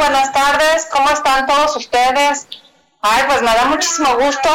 [0.00, 2.48] Buenas tardes, ¿cómo están todos ustedes?
[3.02, 4.48] Ay, pues me da muchísimo gusto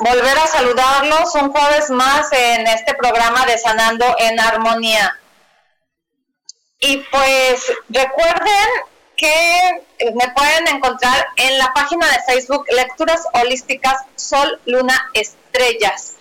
[0.00, 5.18] volver a saludarlos un jueves más en este programa de Sanando en Armonía.
[6.80, 8.68] Y pues recuerden
[9.18, 16.14] que me pueden encontrar en la página de Facebook Lecturas Holísticas Sol, Luna, Estrellas.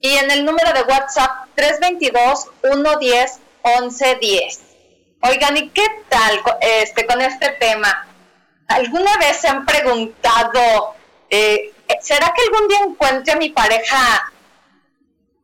[0.00, 4.65] Y en el número de WhatsApp 322 110 1110.
[5.22, 8.06] Oigan, ¿y qué tal este, con este tema?
[8.68, 10.94] ¿Alguna vez se han preguntado,
[11.30, 14.32] eh, ¿será que algún día encuentre a mi pareja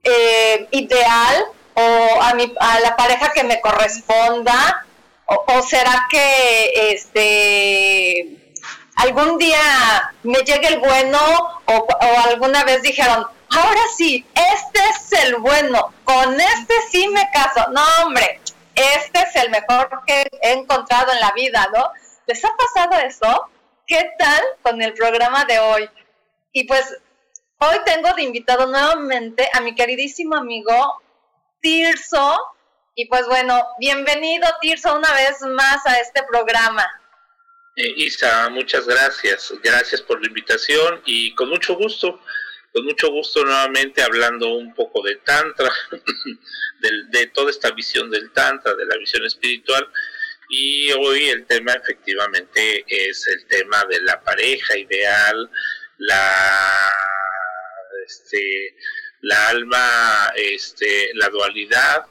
[0.02, 1.44] eh, ideal
[1.74, 4.86] o a, mi, a la pareja que me corresponda?
[5.26, 8.54] ¿O, será que este
[8.96, 11.18] algún día me llegue el bueno
[11.64, 17.30] o, o alguna vez dijeron, ahora sí, este es el bueno, con este sí me
[17.32, 17.70] caso?
[17.70, 18.41] No, hombre,
[18.74, 21.90] este es el mejor que he encontrado en la vida, ¿no?
[22.26, 23.50] ¿Les ha pasado eso?
[23.86, 25.90] ¿Qué tal con el programa de hoy?
[26.52, 26.96] Y pues
[27.58, 31.02] hoy tengo de invitado nuevamente a mi queridísimo amigo
[31.60, 32.38] Tirso.
[32.94, 36.86] Y pues bueno, bienvenido Tirso una vez más a este programa.
[37.76, 39.52] Eh, Isa, muchas gracias.
[39.62, 42.20] Gracias por la invitación y con mucho gusto
[42.72, 45.70] con mucho gusto nuevamente hablando un poco de Tantra,
[46.82, 49.88] de, toda esta visión del Tantra, de la visión espiritual.
[50.48, 55.50] Y hoy el tema efectivamente es el tema de la pareja ideal,
[55.98, 56.92] la,
[58.06, 58.76] este,
[59.22, 62.06] la alma, este, la dualidad,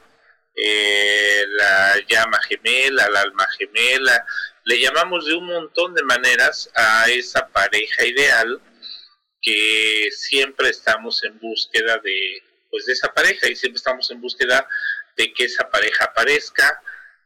[0.56, 4.26] eh, la llama gemela, la alma gemela.
[4.64, 8.60] Le llamamos de un montón de maneras a esa pareja ideal
[9.40, 14.66] que siempre estamos en búsqueda de, pues, de esa pareja y siempre estamos en búsqueda
[15.16, 16.82] de que esa pareja aparezca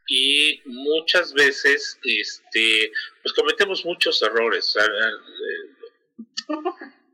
[0.08, 2.92] y muchas veces este
[3.22, 4.76] pues cometemos muchos errores.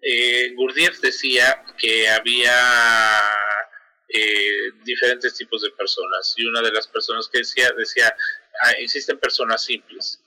[0.02, 2.56] Eh, Gurdjieff decía que había
[4.08, 8.12] eh, diferentes tipos de personas y una de las personas que decía decía
[8.64, 10.20] ah, existen personas simples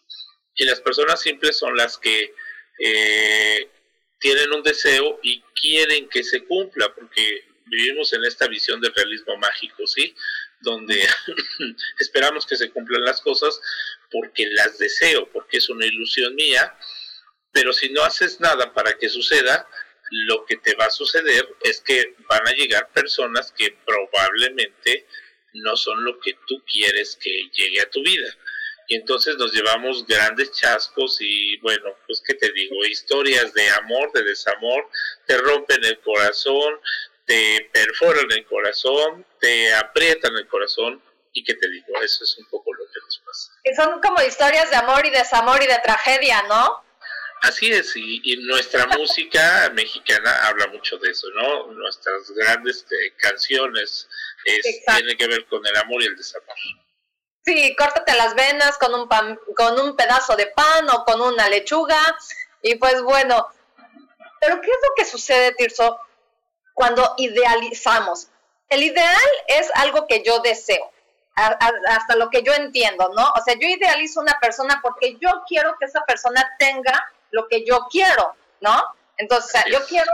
[0.56, 2.34] y las personas simples son las que
[2.80, 3.70] eh,
[4.20, 9.38] tienen un deseo y quieren que se cumpla, porque vivimos en esta visión del realismo
[9.38, 10.16] mágico, ¿sí?
[10.62, 11.08] Donde
[12.00, 13.60] esperamos que se cumplan las cosas
[14.12, 16.78] porque las deseo, porque es una ilusión mía,
[17.52, 19.68] pero si no haces nada para que suceda,
[20.12, 25.08] lo que te va a suceder es que van a llegar personas que probablemente
[25.54, 28.38] no son lo que tú quieres que llegue a tu vida
[28.88, 34.12] y entonces nos llevamos grandes chascos y bueno, pues qué te digo, historias de amor,
[34.14, 34.90] de desamor,
[35.26, 36.80] te rompen el corazón,
[37.26, 41.02] te perforan el corazón, te aprietan el corazón
[41.34, 43.52] y que te digo, eso es un poco lo que nos pasa.
[43.64, 46.84] Que son como historias de amor y desamor y de tragedia, ¿no?
[47.42, 51.68] Así es, y, nuestra música mexicana habla mucho de eso, ¿no?
[51.74, 54.08] Nuestras grandes eh, canciones
[54.44, 56.56] tienen que ver con el amor y el desamor.
[57.44, 61.48] Sí, córtate las venas con un pan, con un pedazo de pan o con una
[61.48, 62.18] lechuga
[62.62, 63.48] y pues bueno.
[64.40, 66.00] Pero ¿qué es lo que sucede, Tirso,
[66.76, 68.28] cuando idealizamos?
[68.70, 70.92] El ideal es algo que yo deseo,
[71.36, 73.32] hasta lo que yo entiendo, ¿no?
[73.32, 77.66] O sea, yo idealizo una persona porque yo quiero que esa persona tenga lo que
[77.66, 78.84] yo quiero, ¿no?
[79.18, 80.12] Entonces, yo quiero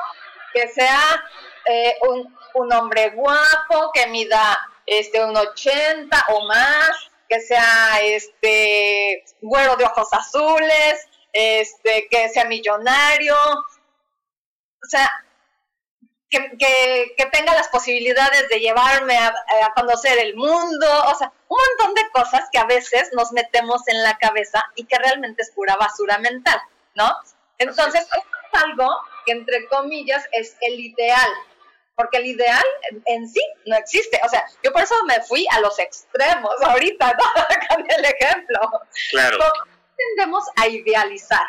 [0.53, 1.23] que sea
[1.65, 6.91] eh, un, un, hombre guapo, que mida este, un 80 o más,
[7.29, 15.09] que sea este güero de ojos azules, este, que sea millonario, o sea,
[16.31, 19.33] que, tenga las posibilidades de llevarme a,
[19.75, 24.01] conocer el mundo, o sea, un montón de cosas que a veces nos metemos en
[24.03, 26.59] la cabeza y que realmente es pura basura mental,
[26.95, 27.13] ¿no?
[27.57, 28.89] Entonces, es algo
[29.25, 31.29] que entre comillas es el ideal,
[31.95, 32.63] porque el ideal
[33.05, 34.19] en, sí no existe.
[34.25, 37.23] O sea, yo por eso me fui a los extremos ahorita, ¿no?
[37.75, 38.59] Con el ejemplo.
[39.11, 39.37] Claro.
[39.95, 41.45] tendemos a idealizar.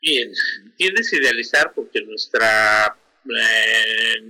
[0.00, 0.32] Bien,
[0.76, 4.22] tienes a idealizar porque nuestra eh,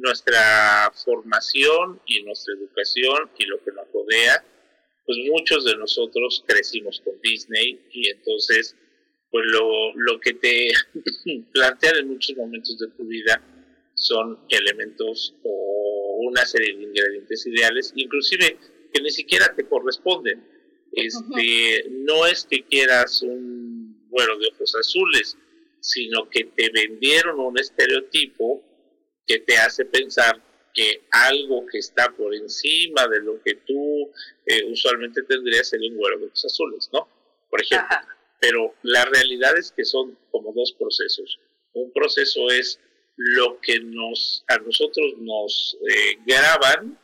[0.00, 4.44] nuestra formación y nuestra educación y lo que nos rodea,
[5.06, 8.76] pues muchos de nosotros crecimos con Disney y entonces
[9.30, 10.68] pues lo, lo que te
[11.52, 13.42] plantean en muchos momentos de tu vida
[13.94, 18.56] son elementos o una serie de ingredientes ideales, inclusive
[18.92, 20.46] que ni siquiera te corresponden.
[20.92, 23.57] Este, No es que quieras un
[24.18, 25.36] vuelo de ojos azules,
[25.80, 28.62] sino que te vendieron un estereotipo
[29.26, 30.42] que te hace pensar
[30.74, 34.10] que algo que está por encima de lo que tú
[34.46, 37.08] eh, usualmente tendrías sería un vuelo de ojos azules, ¿no?
[37.48, 37.96] Por ejemplo.
[38.40, 41.40] Pero la realidad es que son como dos procesos.
[41.72, 42.80] Un proceso es
[43.16, 46.98] lo que nos a nosotros nos eh, graban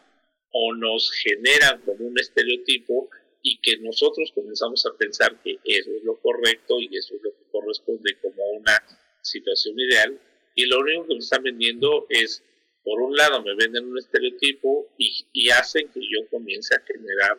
[0.52, 3.10] o nos generan como un estereotipo
[3.46, 7.31] y que nosotros comenzamos a pensar que eso es lo correcto y eso es lo
[7.31, 8.82] que corresponde como una
[9.20, 10.19] situación ideal
[10.55, 12.43] y lo único que me están vendiendo es
[12.82, 17.38] por un lado me venden un estereotipo y, y hacen que yo comience a generar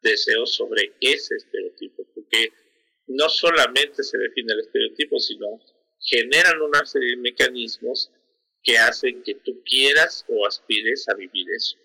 [0.00, 2.48] deseos sobre ese estereotipo porque
[3.08, 5.60] no solamente se define el estereotipo sino
[6.00, 8.10] generan una serie de mecanismos
[8.62, 11.76] que hacen que tú quieras o aspires a vivir eso.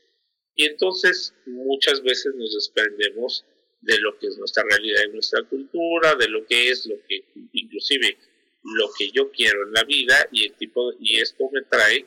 [0.56, 3.46] Y entonces muchas veces nos desprendemos
[3.82, 7.24] de lo que es nuestra realidad y nuestra cultura, de lo que es lo que,
[7.54, 8.18] inclusive
[8.64, 12.06] lo que yo quiero en la vida y el tipo y esto me trae,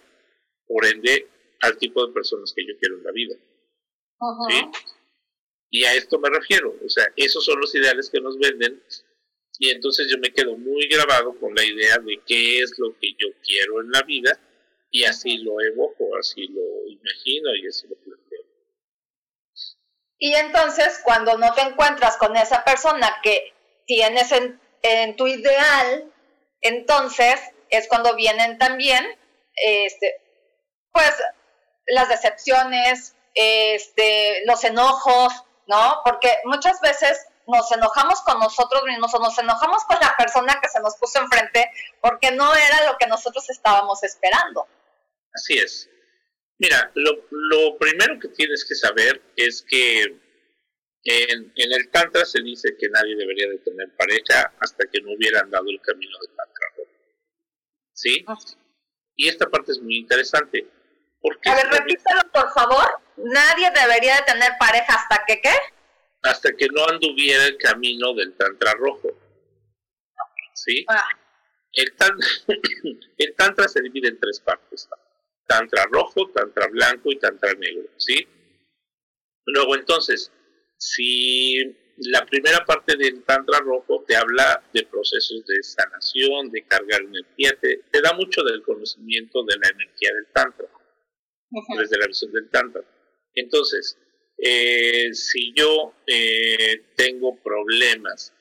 [0.67, 1.29] por ende,
[1.61, 3.37] al tipo de personas que yo quiero en la vida.
[5.71, 8.83] Y a esto me refiero, o sea, esos son los ideales que nos venden
[9.59, 13.13] y entonces yo me quedo muy grabado con la idea de qué es lo que
[13.19, 14.41] yo quiero en la vida
[14.91, 18.30] y así lo evoco, así lo imagino y así lo planteo.
[20.23, 23.55] Y entonces cuando no te encuentras con esa persona que
[23.87, 26.13] tienes en, tu ideal,
[26.61, 27.41] entonces
[27.71, 29.19] es cuando vienen también
[29.55, 30.21] este,
[30.93, 31.11] pues
[31.87, 35.33] las decepciones, este, los enojos,
[35.67, 36.03] ¿no?
[36.05, 40.69] Porque muchas veces nos enojamos con nosotros mismos o nos enojamos con la persona que
[40.69, 41.71] se nos puso enfrente
[42.03, 44.69] porque no era lo que nosotros estábamos esperando.
[45.33, 45.89] Así es.
[46.61, 52.43] Mira, lo, lo primero que tienes que saber es que en, en, el Tantra se
[52.43, 56.37] dice que nadie debería de tener pareja hasta que no hubieran dado el camino del
[56.37, 56.67] Tantra.
[57.95, 58.25] ¿Sí?
[58.29, 58.37] Ah.
[59.17, 60.67] Y esta parte es muy interesante.
[61.23, 63.01] Porque A ver, repítelo por favor.
[63.17, 65.55] Nadie debería de tener pareja hasta que qué?
[66.23, 69.09] hasta que no anduviera el camino del Tantra rojo.
[70.55, 70.85] ¿Sí?
[70.89, 71.09] Ah.
[71.73, 72.29] El, tantra,
[73.19, 74.89] el Tantra se divide en tres partes.
[75.51, 77.89] Tantra rojo, Tantra blanco y Tantra negro.
[77.97, 78.25] ¿Sí?
[79.47, 80.31] Luego entonces,
[80.79, 81.57] si
[81.97, 87.59] la primera parte del Tantra rojo te habla de procesos de sanación, de cargar energía,
[87.61, 90.69] te, te da mucho del conocimiento de la energía del Tantra,
[91.77, 92.85] desde la visión del Tantra.
[93.35, 93.99] Entonces,
[94.39, 98.33] eh, si yo eh, tengo problemas,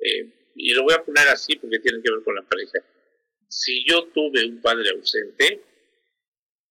[0.00, 2.80] eh, y lo voy a poner así porque tiene que ver con la pareja,
[3.48, 5.75] si yo tuve un padre ausente,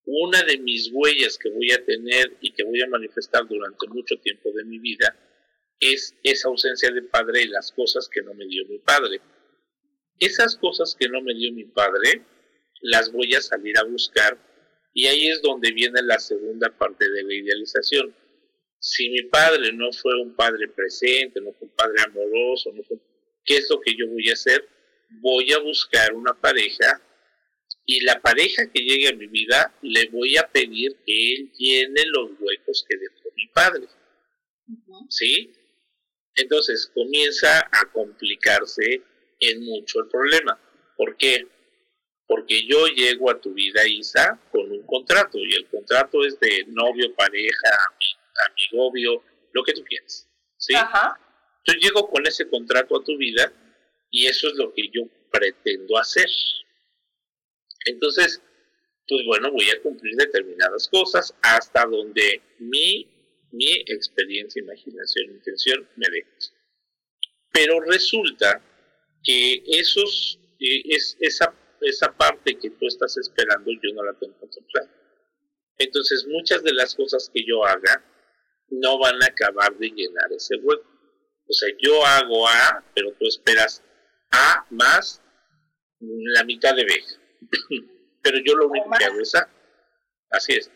[0.06, 4.16] una de mis huellas que voy a tener y que voy a manifestar durante mucho
[4.18, 5.16] tiempo de mi vida
[5.80, 9.20] es esa ausencia de padre y las cosas que no me dio mi padre.
[10.20, 12.24] Esas cosas que no me dio mi padre
[12.82, 14.38] las voy a salir a buscar
[14.94, 18.16] y ahí es donde viene la segunda parte de la idealización.
[18.80, 22.98] Si mi padre no fue un padre presente, no fue un padre amoroso, no fue,
[23.44, 24.66] ¿qué es lo que yo voy a hacer?
[25.20, 27.02] Voy a buscar una pareja
[27.86, 32.06] y la pareja que llegue a mi vida le voy a pedir que él llene
[32.08, 33.88] los huecos que dejó mi padre.
[35.10, 35.54] ¿Sí?
[36.36, 39.02] Entonces comienza a complicarse
[39.40, 40.60] en mucho el problema.
[40.98, 41.48] ¿Por qué?
[42.28, 46.66] Porque yo llego a tu vida, Isa, con un contrato y el contrato es de
[46.68, 47.70] novio, pareja,
[48.50, 49.24] amigo,
[49.54, 50.28] lo que tú quieras.
[50.58, 50.74] ¿sí?
[51.66, 53.54] Yo llego con ese contrato a tu vida
[54.10, 56.28] y eso es lo que yo pretendo hacer.
[57.86, 58.42] Entonces,
[59.08, 63.08] pues bueno, voy a cumplir determinadas cosas hasta donde mi,
[63.52, 66.30] mi experiencia, imaginación, intención me deje.
[67.52, 68.62] Pero resulta
[69.24, 74.38] que esos, eh, es, esa, esa parte que tú estás esperando yo no la tengo
[74.40, 74.92] contemplada.
[75.78, 78.04] Entonces muchas de las cosas que yo haga
[78.70, 80.90] no van a acabar de llenar ese hueco.
[81.48, 83.84] O sea, yo hago A, pero tú esperas
[84.32, 85.22] A más
[86.00, 87.04] la mitad de B.
[88.22, 89.50] pero yo lo único que hago es A.
[90.32, 90.72] Así es.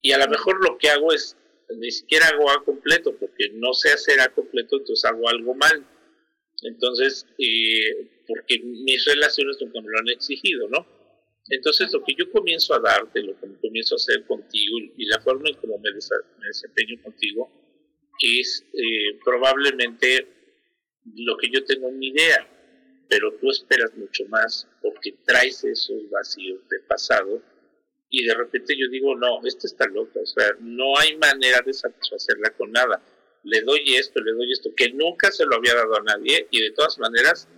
[0.00, 1.36] Y a lo mejor lo que hago es,
[1.78, 5.86] ni siquiera hago A completo, porque no sé hacer A completo, entonces hago algo mal.
[6.62, 10.86] Entonces, eh, porque mis relaciones nunca me lo han exigido, ¿no?
[11.48, 15.20] Entonces, lo que yo comienzo a darte, lo que comienzo a hacer contigo y la
[15.20, 17.50] forma en cómo me, desempeño contigo
[18.20, 20.28] es eh, probablemente
[21.16, 22.48] lo que yo tengo en mi idea,
[23.12, 27.42] pero tú esperas mucho más porque traes esos vacíos del pasado
[28.08, 31.74] y de repente yo digo, no, esto está loco, o sea, no hay manera de
[31.74, 33.02] satisfacerla con nada
[33.44, 36.62] le doy esto, le doy esto, que nunca se lo había dado a nadie y
[36.62, 37.48] de todas maneras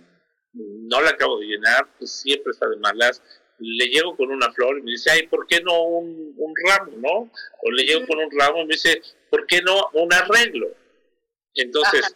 [0.53, 3.21] no la acabo de llenar, pues siempre está de malas.
[3.59, 6.35] Le llego con una flor y me dice, ay, ¿por qué no un,
[6.67, 7.31] ramo, no?
[7.61, 10.67] O le llego con un ramo y me dice, ¿por qué no un arreglo?
[11.55, 12.15] Entonces,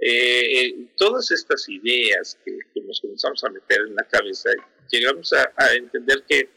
[0.00, 4.50] eh, eh, todas estas ideas que, nos comenzamos a meter en la cabeza,
[4.90, 6.48] llegamos a, entender que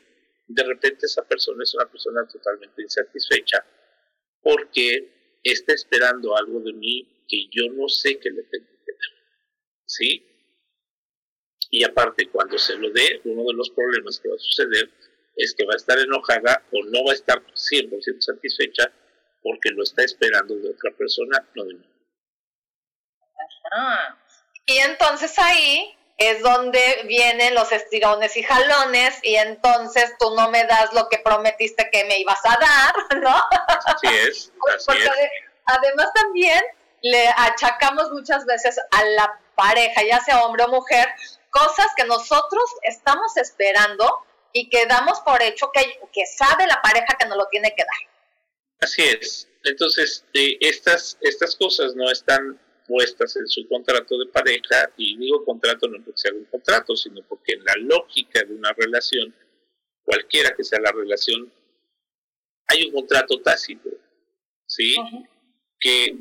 [0.47, 3.65] de repente esa persona es una persona totalmente insatisfecha
[4.41, 9.11] porque está esperando algo de mí que yo no sé que le tengo que dar.
[9.85, 10.25] ¿Sí?
[11.69, 14.89] Y aparte, cuando se lo dé, uno de los problemas que va a suceder
[15.35, 18.91] es que va a estar enojada o no va a estar 100% satisfecha
[19.41, 21.92] porque lo está esperando de otra persona, no de mí.
[24.65, 30.63] Y entonces ahí es donde vienen los estirones y jalones y entonces tú no me
[30.65, 33.35] das lo que prometiste que me ibas a dar, ¿no?
[33.85, 34.51] Así es.
[34.75, 35.09] Así es.
[35.65, 36.61] además también
[37.01, 41.07] le achacamos muchas veces a la pareja, ya sea hombre o mujer,
[41.49, 47.17] cosas que nosotros estamos esperando y que damos por hecho que, que sabe la pareja
[47.19, 48.13] que nos lo tiene que dar.
[48.81, 49.47] Así es.
[49.63, 55.43] Entonces, eh, estas, estas cosas no están puestas en su contrato de pareja, y digo
[55.45, 59.33] contrato no porque sea un contrato, sino porque en la lógica de una relación,
[60.03, 61.51] cualquiera que sea la relación,
[62.67, 63.89] hay un contrato tácito,
[64.65, 64.95] ¿sí?
[65.79, 66.15] Que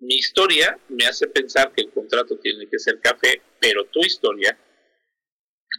[0.00, 4.58] mi historia me hace pensar que el contrato tiene que ser café, pero tu historia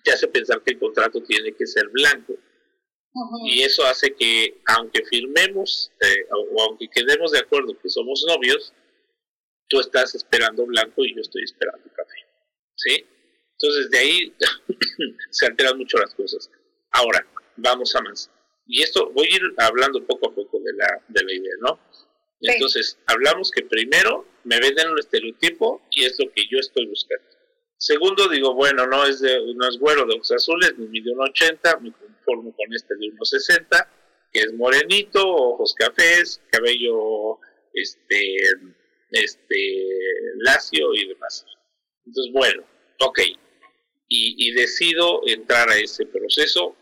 [0.04, 2.34] te hace pensar que el contrato tiene que ser blanco.
[3.46, 8.74] Y eso hace que, aunque firmemos eh, o aunque quedemos de acuerdo que somos novios,
[9.68, 12.16] tú estás esperando blanco y yo estoy esperando café.
[12.76, 13.06] ¿Sí?
[13.54, 14.34] Entonces de ahí
[15.30, 16.50] se alteran mucho las cosas.
[16.92, 17.26] Ahora,
[17.58, 18.32] vamos a más.
[18.68, 21.80] Y esto voy a ir hablando poco a poco de la, de la idea, ¿no?
[22.42, 27.26] Entonces, hablamos que primero me venden un estereotipo y es lo que yo estoy buscando.
[27.78, 31.22] Segundo, digo, bueno, no es, de, no es güero de ojos azules, ni mide un
[31.22, 33.88] 80, me conformo con este de 1,60,
[34.32, 37.40] que es morenito, ojos cafés, cabello
[37.74, 38.38] este,
[39.16, 39.86] este,
[40.38, 41.46] lacio y demás.
[42.06, 42.64] Entonces, bueno,
[43.00, 43.20] ok.
[44.08, 46.76] Y, y decido entrar a ese proceso,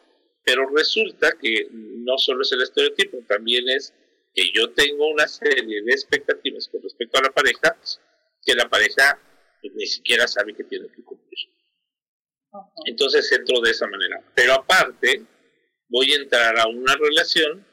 [0.44, 3.94] pero resulta que no solo es el estereotipo, también es
[4.34, 7.78] que yo tengo una serie de expectativas con respecto a la pareja
[8.46, 9.20] que la pareja
[9.62, 11.40] pues, ni siquiera sabe que tiene que cumplir.
[12.86, 14.22] Entonces entro de esa manera.
[14.36, 15.26] Pero aparte,
[15.90, 17.66] voy a entrar a una relación,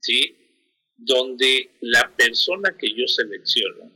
[0.00, 0.36] ¿sí?
[0.96, 3.92] Donde la persona que yo selecciono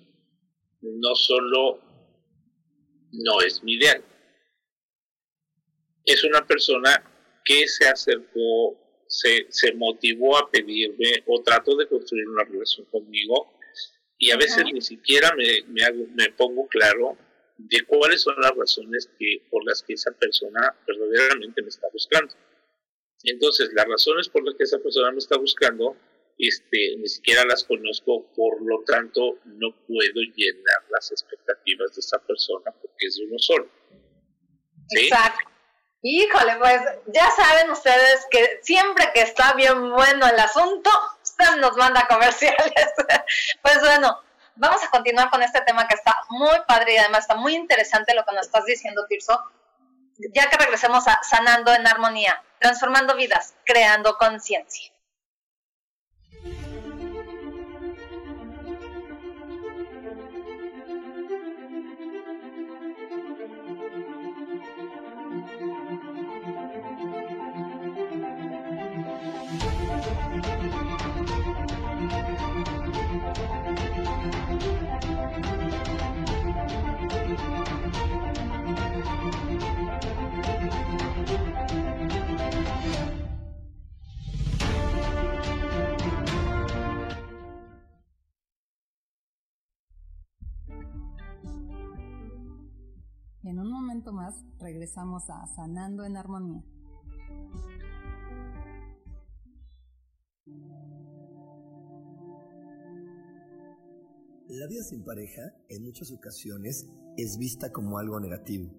[0.83, 1.81] no solo
[3.13, 4.05] no es mi ideal,
[6.05, 7.05] es una persona
[7.45, 13.53] que se acercó, se, se motivó a pedirme o trató de construir una relación conmigo
[14.23, 15.65] y a veces ni siquiera me,
[16.15, 17.17] me, pongo claro
[17.57, 22.35] de cuáles son las razones que, por las que esa persona verdaderamente me está buscando.
[23.25, 25.97] Entonces, las razones por las que esa persona me está buscando,
[26.41, 32.19] este, ni siquiera las conozco, por lo tanto, no puedo llenar las expectativas de esa
[32.19, 33.69] persona porque es uno solo.
[34.91, 35.51] Exacto.
[36.03, 40.91] Híjole, pues ya saben ustedes que siempre que está bien bueno el asunto,
[41.23, 42.73] usted nos manda comerciales.
[43.63, 44.19] pues bueno,
[44.57, 48.15] vamos a continuar con este tema que está muy padre y además está muy interesante
[48.15, 49.39] lo que nos estás diciendo, Tirso.
[50.35, 54.91] Ya que regresemos a sanando en armonía, transformando vidas, creando conciencia.
[94.81, 96.65] Regresamos a Sanando en Armonía.
[104.49, 108.71] La vida sin pareja en muchas ocasiones es vista como algo negativo,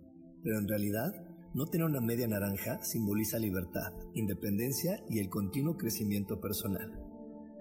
[0.41, 1.11] pero en realidad
[1.53, 6.99] no tener una media naranja simboliza libertad, independencia y el continuo crecimiento personal.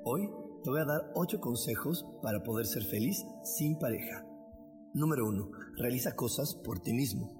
[0.03, 0.31] Hoy
[0.65, 4.25] te voy a dar 8 consejos para poder ser feliz sin pareja.
[4.95, 5.51] Número 1.
[5.77, 7.40] Realiza cosas por ti mismo.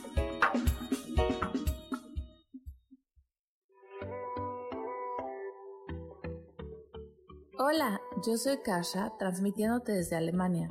[7.73, 10.69] Hola, yo soy Kasha, transmitiéndote desde Alemania.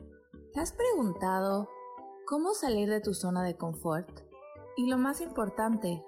[0.52, 1.66] ¿Te has preguntado
[2.26, 4.06] cómo salir de tu zona de confort?
[4.76, 6.04] Y lo más importante,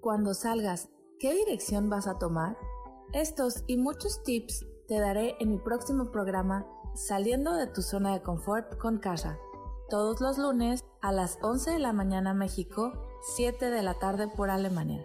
[0.00, 2.56] cuando salgas, ¿qué dirección vas a tomar?
[3.12, 8.22] Estos y muchos tips te daré en mi próximo programa Saliendo de tu zona de
[8.22, 9.40] confort con Kasha,
[9.90, 12.92] todos los lunes a las 11 de la mañana México,
[13.34, 15.04] 7 de la tarde por Alemania.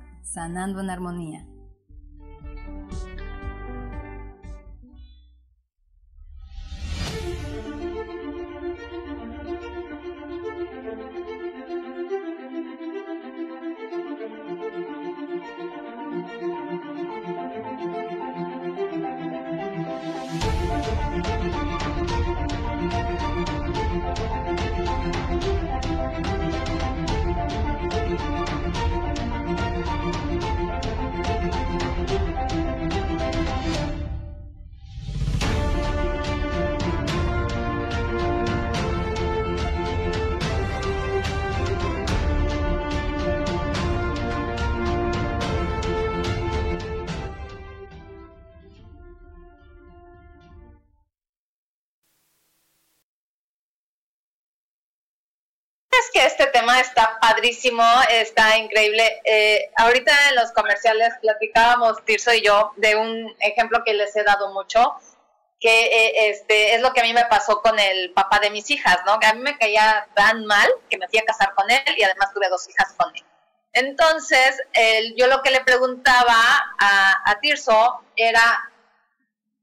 [0.21, 1.45] Sanando en Armonía.
[56.41, 59.21] Este tema está padrísimo, está increíble.
[59.25, 64.23] Eh, ahorita en los comerciales platicábamos, Tirso y yo, de un ejemplo que les he
[64.23, 64.95] dado mucho,
[65.59, 68.71] que eh, este es lo que a mí me pasó con el papá de mis
[68.71, 69.19] hijas, ¿no?
[69.21, 72.33] A mí me caía tan mal que me fui a casar con él y además
[72.33, 73.23] tuve dos hijas con él.
[73.73, 74.57] Entonces,
[75.15, 76.33] yo lo que le preguntaba
[76.79, 78.71] a, a Tirso era,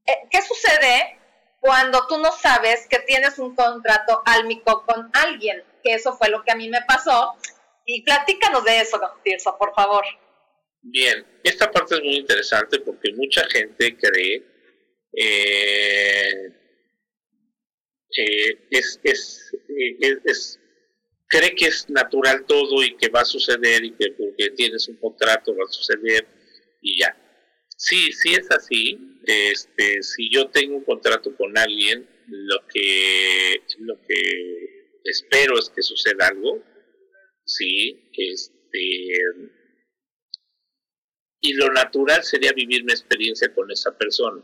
[0.05, 1.19] eh, ¿qué sucede
[1.59, 5.61] cuando tú no sabes que tienes un contrato álmico con alguien?
[5.83, 7.35] Que eso fue lo que a mí me pasó.
[7.85, 10.03] Y platícanos de eso, Tirso, por favor.
[10.81, 14.43] Bien, esta parte es muy interesante porque mucha gente cree
[15.13, 16.53] eh,
[18.17, 19.55] eh, es, es,
[20.23, 20.59] es,
[21.27, 24.97] cree que es natural todo y que va a suceder y que porque tienes un
[24.97, 26.27] contrato va a suceder
[26.81, 27.15] y ya.
[27.75, 28.97] Sí, sí es así.
[29.25, 34.68] Este, si yo tengo un contrato con alguien, lo que lo que
[35.09, 36.63] espero es que suceda algo.
[37.45, 39.17] Sí, este
[41.41, 44.43] y lo natural sería vivir mi experiencia con esa persona.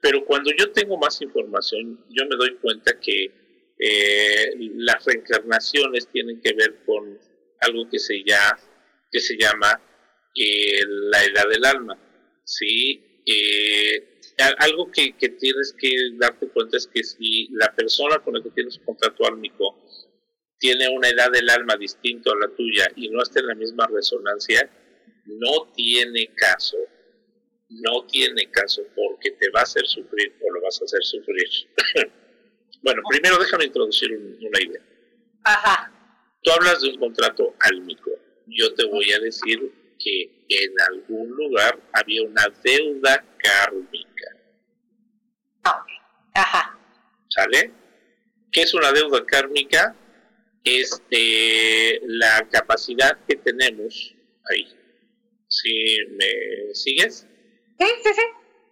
[0.00, 3.30] Pero cuando yo tengo más información, yo me doy cuenta que
[3.78, 7.18] eh, las reencarnaciones tienen que ver con
[7.60, 8.58] algo que se, ya,
[9.10, 9.80] que se llama
[10.34, 11.98] eh, la edad del alma.
[12.44, 13.22] ¿sí?
[13.26, 14.15] Eh,
[14.58, 18.50] algo que, que, tienes que darte cuenta es que si la persona con la que
[18.50, 19.82] tienes un contrato álmico
[20.58, 23.86] tiene una edad del alma distinta a la tuya y no está en la misma
[23.86, 24.70] resonancia,
[25.26, 26.76] no tiene caso,
[27.68, 31.48] no tiene caso porque te va a hacer sufrir o lo vas a hacer sufrir.
[32.82, 34.82] bueno, primero déjame introducir una idea.
[35.44, 35.92] Ajá.
[36.42, 38.10] Tú hablas de un contrato álmico.
[38.46, 44.06] Yo te voy a decir que en algún lugar había una deuda kármica.
[46.34, 46.78] Ajá.
[47.36, 47.70] ¿Sale?
[48.50, 49.94] ¿Qué es una deuda kármica?
[50.64, 54.14] Es eh, la capacidad que tenemos
[54.50, 54.66] ahí
[55.48, 57.26] ¿Sí me sigues?
[57.78, 58.22] Sí, sí, sí.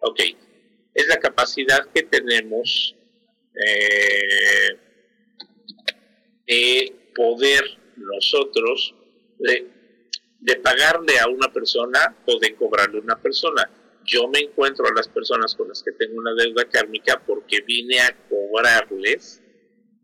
[0.00, 0.20] Ok.
[0.94, 2.96] Es la capacidad que tenemos
[3.54, 4.78] eh,
[6.46, 7.64] de poder
[7.96, 8.94] nosotros
[9.40, 9.68] de,
[10.40, 13.70] de pagarle a una persona o de cobrarle a una persona.
[14.04, 18.00] Yo me encuentro a las personas con las que tengo una deuda kármica porque vine
[18.00, 19.42] a cobrarles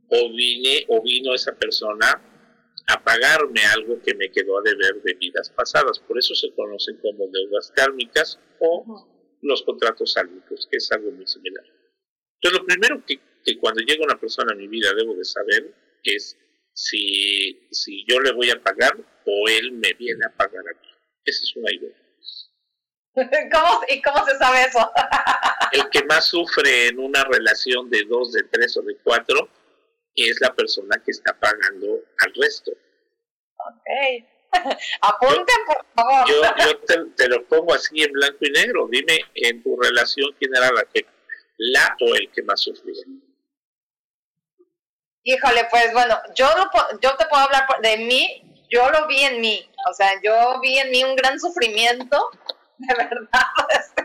[0.08, 2.26] o vine o vino esa persona
[2.86, 5.98] a pagarme algo que me quedó a deber de vidas pasadas.
[6.00, 9.06] Por eso se conocen como deudas kármicas o
[9.42, 11.64] los contratos álmicos, que es algo muy similar.
[12.42, 13.20] Entonces, lo primero que,
[13.58, 16.36] cuando llega una persona a mi vida debo de saber es
[16.72, 20.88] si, si yo le voy a pagar o él me viene a pagar a mí.
[21.24, 21.99] Esa es una idea.
[23.52, 24.90] ¿Cómo, ¿Y cómo se sabe eso?
[25.72, 29.48] El que más sufre en una relación de dos, de tres o de cuatro
[30.14, 32.72] es la persona que está pagando al resto.
[33.56, 34.26] Ok.
[35.02, 36.28] Apunten, por favor.
[36.28, 38.88] Yo, te, lo pongo así en blanco y negro.
[38.90, 41.06] Dime en tu relación quién era la que
[41.56, 43.04] la o el que más sufría.
[45.22, 46.48] Híjole, pues bueno, yo,
[47.02, 50.78] yo te puedo hablar de mí, yo lo vi en mí, o sea, yo vi
[50.78, 52.30] en mí un gran sufrimiento,
[52.88, 54.04] de verdad, este,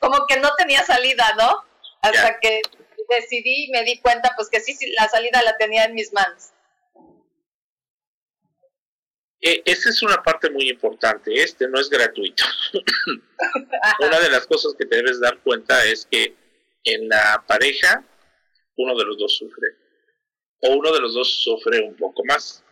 [0.00, 1.64] como que no tenía salida, ¿no?
[2.02, 2.62] Hasta que
[3.08, 6.12] decidí y me di cuenta pues que sí, sí, la salida la tenía en mis
[6.12, 6.50] manos.
[9.40, 12.44] Eh, esa es una parte muy importante, este no es gratuito.
[14.00, 16.34] una de las cosas que te debes dar cuenta es que
[16.84, 18.04] en la pareja
[18.76, 19.68] uno de los dos sufre
[20.60, 22.64] o uno de los dos sufre un poco más.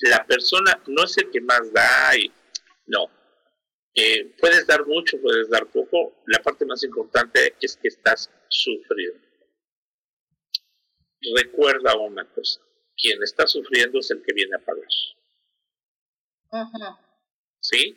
[0.00, 2.32] La persona no es el que más da y
[2.86, 3.08] no.
[4.02, 6.14] Eh, puedes dar mucho, puedes dar poco.
[6.26, 9.30] La parte más importante es que estás sufriendo
[11.34, 12.60] recuerda una cosa,
[12.96, 14.88] quien está sufriendo es el que viene a pagar.
[17.60, 17.96] ¿Sí?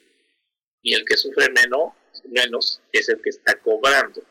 [0.82, 1.94] Y el que sufre menos,
[2.26, 4.22] menos es el que está cobrando.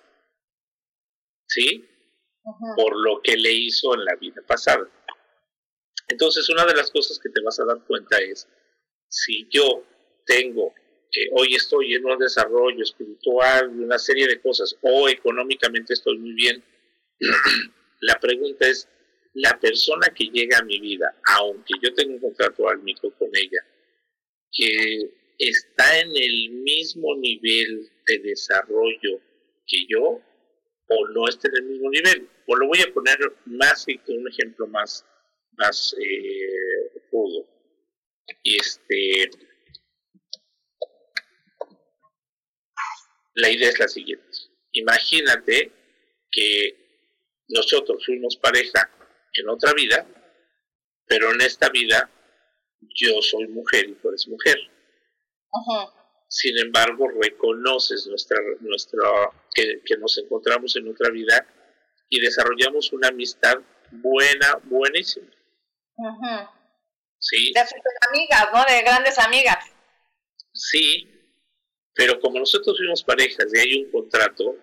[1.47, 1.89] ¿Sí?
[2.77, 4.89] Por lo que le hizo en la vida pasada.
[6.09, 8.49] Entonces, una de las cosas que te vas a dar cuenta es,
[9.09, 9.85] si yo
[10.27, 10.75] tengo,
[11.33, 16.63] hoy estoy en un desarrollo espiritual, una serie de cosas, o económicamente estoy muy bien,
[18.03, 18.89] La pregunta es,
[19.35, 23.65] la persona que llega a mi vida, aunque yo tenga un contrato álmico con ella,
[24.51, 29.21] que está en el mismo nivel de desarrollo
[29.67, 30.21] que yo,
[30.89, 32.29] o no está en el mismo nivel.
[32.49, 35.07] O lo voy a poner más con un ejemplo más,
[35.53, 36.49] más eh.
[38.45, 39.31] Este,
[43.35, 44.27] la idea es la siguiente.
[44.73, 45.73] Imagínate
[46.31, 46.83] que
[47.49, 48.91] nosotros fuimos pareja
[49.35, 50.07] en otra vida,
[51.07, 52.11] pero en esta vida
[52.81, 54.59] yo soy mujer y tú eres mujer.
[56.29, 59.01] sin embargo reconoces nuestra, nuestra,
[59.55, 61.47] que, nos encontramos en otra vida
[62.09, 63.57] y desarrollamos una amistad
[63.91, 65.31] buena, buenísima.
[67.19, 67.53] Sí.
[67.55, 67.61] De
[68.09, 68.65] amigas, ¿no?
[68.65, 69.65] De grandes amigas.
[70.53, 71.22] Sí,
[71.95, 74.57] pero como nosotros fuimos parejas y hay un contrato,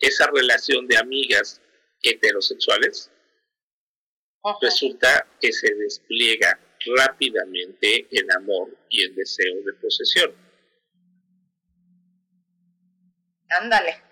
[0.00, 1.60] esa relación de amigas
[2.02, 3.10] heterosexuales
[4.60, 6.58] resulta que se despliega
[6.96, 10.34] rápidamente en amor y en deseo de posesión.
[13.60, 14.02] Ándale.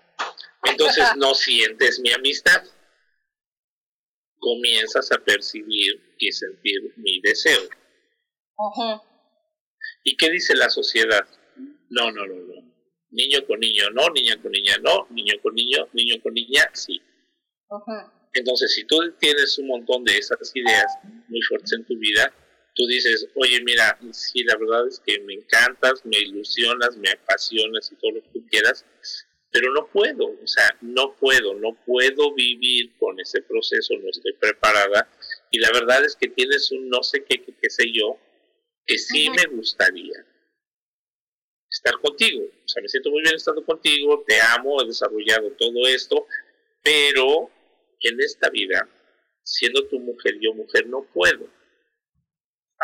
[0.63, 2.63] Entonces no sientes mi amistad.
[4.39, 7.61] Comienzas a percibir y sentir mi deseo.
[10.03, 11.27] ¿Y qué dice la sociedad?
[11.89, 12.73] No, no, no, no.
[13.09, 17.01] Niño con niño, no, niña con niña, no, niño con niño, niño con niña, sí.
[18.33, 20.85] Entonces, si tú tienes un montón de esas ideas
[21.27, 22.33] muy fuertes en tu vida,
[22.75, 27.91] tú dices, oye, mira, sí, la verdad es que me encantas, me ilusionas, me apasionas
[27.91, 28.85] y todo lo que tú quieras,
[29.51, 34.33] pero no puedo, o sea, no puedo, no puedo vivir con ese proceso, no estoy
[34.33, 35.09] preparada
[35.49, 38.19] y la verdad es que tienes un no sé qué, qué, sé yo,
[38.85, 40.25] que sí me gustaría
[41.77, 42.43] estar contigo.
[42.43, 46.25] O sea, me siento muy bien estando contigo, te amo, he desarrollado todo esto,
[46.83, 47.49] pero
[48.01, 48.87] en esta vida,
[49.43, 51.47] siendo tu mujer, yo mujer, no puedo.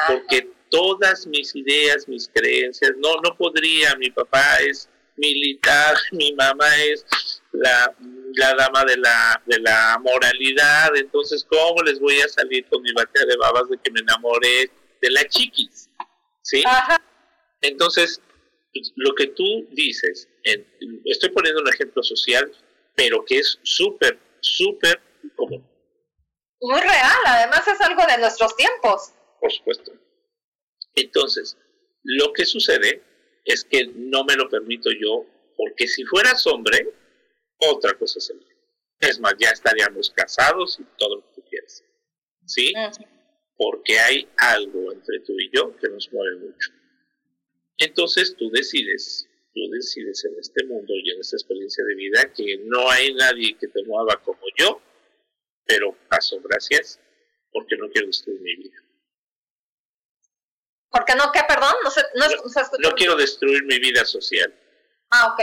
[0.07, 6.67] Porque todas mis ideas, mis creencias, no, no podría, mi papá es militar, mi mamá
[6.83, 7.05] es
[7.51, 7.95] la,
[8.35, 12.91] la dama de la, de la moralidad, entonces ¿cómo les voy a salir con mi
[12.93, 15.89] batea de babas de que me enamoré de la chiquis?
[16.41, 16.63] ¿Sí?
[17.61, 18.19] Entonces,
[18.95, 20.27] lo que tú dices,
[21.05, 22.51] estoy poniendo un ejemplo social,
[22.95, 24.99] pero que es súper, súper
[25.35, 25.65] común.
[26.61, 29.13] Muy real, además es algo de nuestros tiempos.
[29.39, 29.93] Por supuesto.
[30.95, 31.57] Entonces,
[32.03, 33.03] lo que sucede
[33.45, 35.25] es que no me lo permito yo,
[35.57, 36.93] porque si fueras hombre,
[37.57, 38.53] otra cosa sería.
[38.99, 41.83] Es más, ya estaríamos casados y todo lo que tú quieras.
[42.45, 42.73] ¿Sí?
[43.57, 46.71] Porque hay algo entre tú y yo que nos mueve mucho.
[47.77, 52.57] Entonces tú decides, tú decides en este mundo y en esta experiencia de vida que
[52.65, 54.81] no hay nadie que te mueva como yo,
[55.65, 56.99] pero paso gracias
[57.51, 58.77] porque no quiero destruir mi vida.
[60.89, 61.31] ¿Por qué no?
[61.31, 61.41] ¿Qué?
[61.47, 62.01] Perdón, no sé.
[62.15, 64.53] No, no, no quiero destruir mi vida social.
[65.09, 65.41] Ah, ok.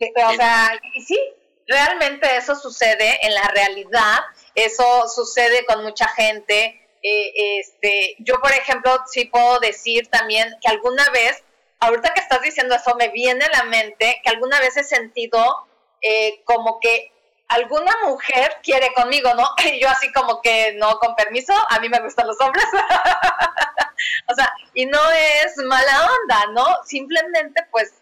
[0.00, 1.18] O sea, y sí,
[1.66, 4.20] realmente eso sucede en la realidad,
[4.54, 6.81] eso sucede con mucha gente.
[7.02, 11.42] Eh, este, yo, por ejemplo, sí puedo decir también que alguna vez,
[11.80, 15.66] ahorita que estás diciendo eso, me viene a la mente que alguna vez he sentido
[16.00, 17.12] eh, como que
[17.48, 19.48] alguna mujer quiere conmigo, ¿no?
[19.64, 22.64] Y yo así como que no, con permiso, a mí me gustan los hombres.
[24.28, 26.66] o sea, y no es mala onda, ¿no?
[26.84, 27.92] Simplemente pues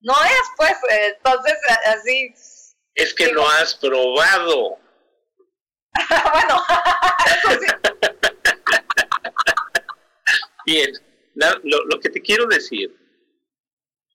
[0.00, 1.54] no es, pues, entonces
[1.86, 2.34] así...
[2.94, 4.78] Es que no has probado.
[6.32, 6.62] bueno,
[7.26, 8.09] eso sí.
[10.70, 10.92] Bien,
[11.34, 12.96] lo, lo que te quiero decir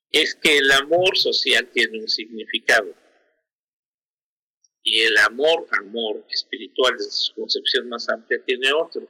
[0.09, 2.95] es que el amor social tiene un significado
[4.81, 9.05] y el amor, amor espiritual desde su concepción más amplia, tiene otro.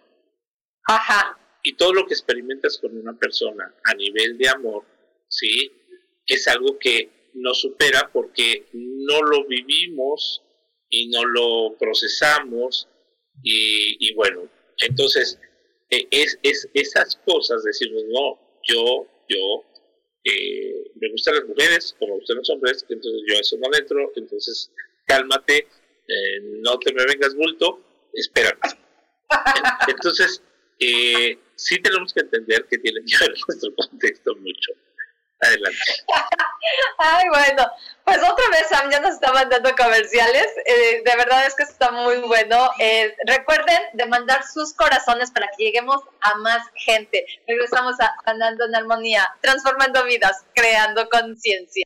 [0.88, 1.38] Ajá.
[1.62, 4.84] Y todo lo que experimentas con una persona a nivel de amor,
[5.28, 5.72] ¿sí?
[6.26, 10.42] Es algo que nos supera porque no lo vivimos
[10.90, 12.88] y no lo procesamos
[13.44, 15.40] y, bueno, entonces
[15.96, 19.64] e, es, es, esas cosas, decimos, no, yo, yo,
[20.24, 24.12] eh, me gustan las mujeres como me gustan los hombres, entonces yo eso no entro,
[24.16, 24.72] entonces
[25.06, 25.68] cálmate,
[26.08, 27.80] eh, no te me vengas bulto,
[28.14, 28.60] espérame.
[29.88, 30.42] Entonces,
[30.80, 34.72] eh, sí tenemos que entender que tiene que ver nuestro contexto mucho.
[35.41, 35.78] Adelante.
[36.98, 37.69] Ay, bueno,
[38.04, 40.48] pues otra vez Sam ya nos está mandando comerciales.
[40.65, 42.69] Eh, de verdad es que está muy bueno.
[43.26, 47.26] recuerden de mandar sus corazones para que lleguemos a más gente.
[47.48, 51.86] Regresamos a Andando en Armonía, transformando vidas, creando conciencia.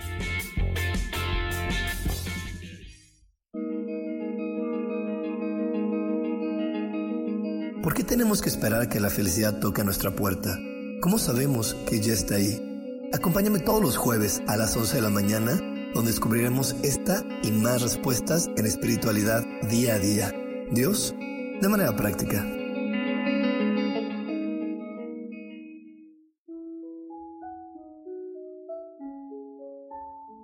[8.21, 10.55] Tenemos que esperar a que la felicidad toque a nuestra puerta?
[11.01, 13.09] ¿Cómo sabemos que ya está ahí?
[13.11, 15.53] Acompáñame todos los jueves a las 11 de la mañana,
[15.95, 20.31] donde descubriremos esta y más respuestas en espiritualidad día a día.
[20.69, 22.45] Dios, de manera práctica.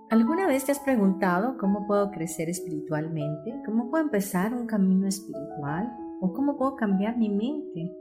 [0.10, 3.54] ¿Alguna vez te has preguntado cómo puedo crecer espiritualmente?
[3.68, 6.07] ¿Cómo puedo empezar un camino espiritual?
[6.20, 7.96] ¿O cómo puedo cambiar mi mente?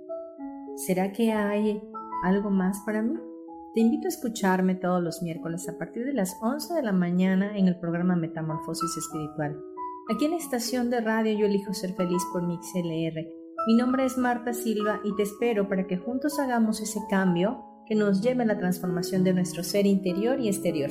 [0.76, 1.82] ¿Será que hay
[2.24, 3.14] algo más para mí?
[3.74, 7.58] Te invito a escucharme todos los miércoles a partir de las 11 de la mañana
[7.58, 9.60] en el programa Metamorfosis Espiritual.
[10.08, 13.26] Aquí en la estación de radio Yo elijo ser feliz por MixLR.
[13.66, 17.94] Mi nombre es Marta Silva y te espero para que juntos hagamos ese cambio que
[17.94, 20.90] nos lleve a la transformación de nuestro ser interior y exterior.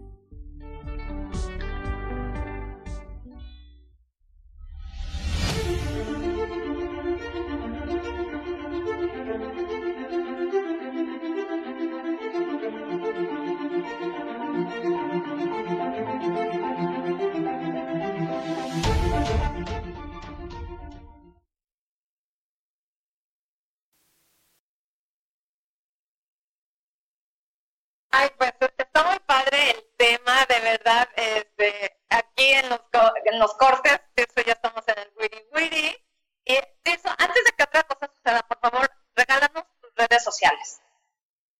[28.11, 32.81] Ay, pues está muy padre el tema, de verdad, este, aquí en los,
[33.23, 35.97] en los cortes, eso ya estamos en el wiri wiri.
[36.43, 40.81] Y eso, antes de que otra cosa suceda, por favor, regálanos tus redes sociales.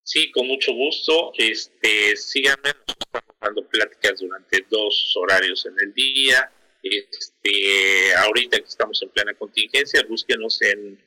[0.03, 1.31] Sí, con mucho gusto.
[1.37, 6.51] Este, síganme, estamos dando pláticas durante dos horarios en el día.
[6.83, 11.01] Este, ahorita que estamos en plena contingencia, búsquenos en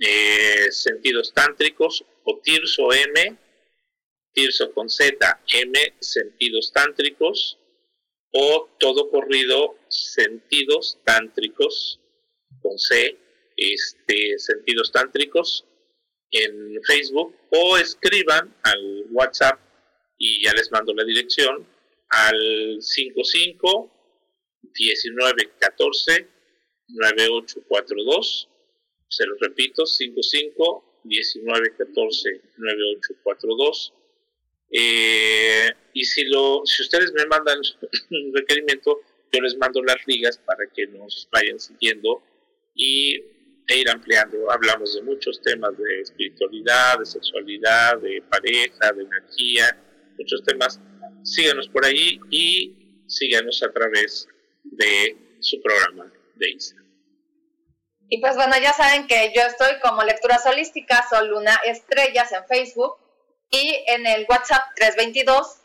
[0.00, 3.45] eh, Sentidos Tántricos o Tirso M
[4.36, 5.16] Tirso con Z,
[5.48, 7.58] M, sentidos tántricos,
[8.32, 11.98] o todo corrido, sentidos tántricos,
[12.60, 13.16] con C,
[13.56, 15.64] este, sentidos tántricos,
[16.30, 19.58] en Facebook, o escriban al WhatsApp
[20.18, 21.66] y ya les mando la dirección
[22.10, 23.90] al 55
[24.60, 26.28] 19 14
[26.88, 28.48] 9842.
[29.08, 33.94] Se lo repito, 55 19 14 9842
[34.70, 37.58] eh, y si, lo, si ustedes me mandan
[38.10, 39.00] un requerimiento,
[39.32, 42.22] yo les mando las ligas para que nos vayan siguiendo
[42.74, 43.22] y
[43.68, 44.50] e ir ampliando.
[44.50, 49.76] Hablamos de muchos temas de espiritualidad, de sexualidad, de pareja, de energía,
[50.18, 50.80] muchos temas.
[51.24, 54.28] Síganos por ahí y síganos a través
[54.62, 56.86] de su programa de Instagram.
[58.08, 62.46] Y pues bueno, ya saben que yo estoy como lectura holísticas o Luna Estrellas en
[62.46, 63.05] Facebook
[63.50, 64.62] y en el WhatsApp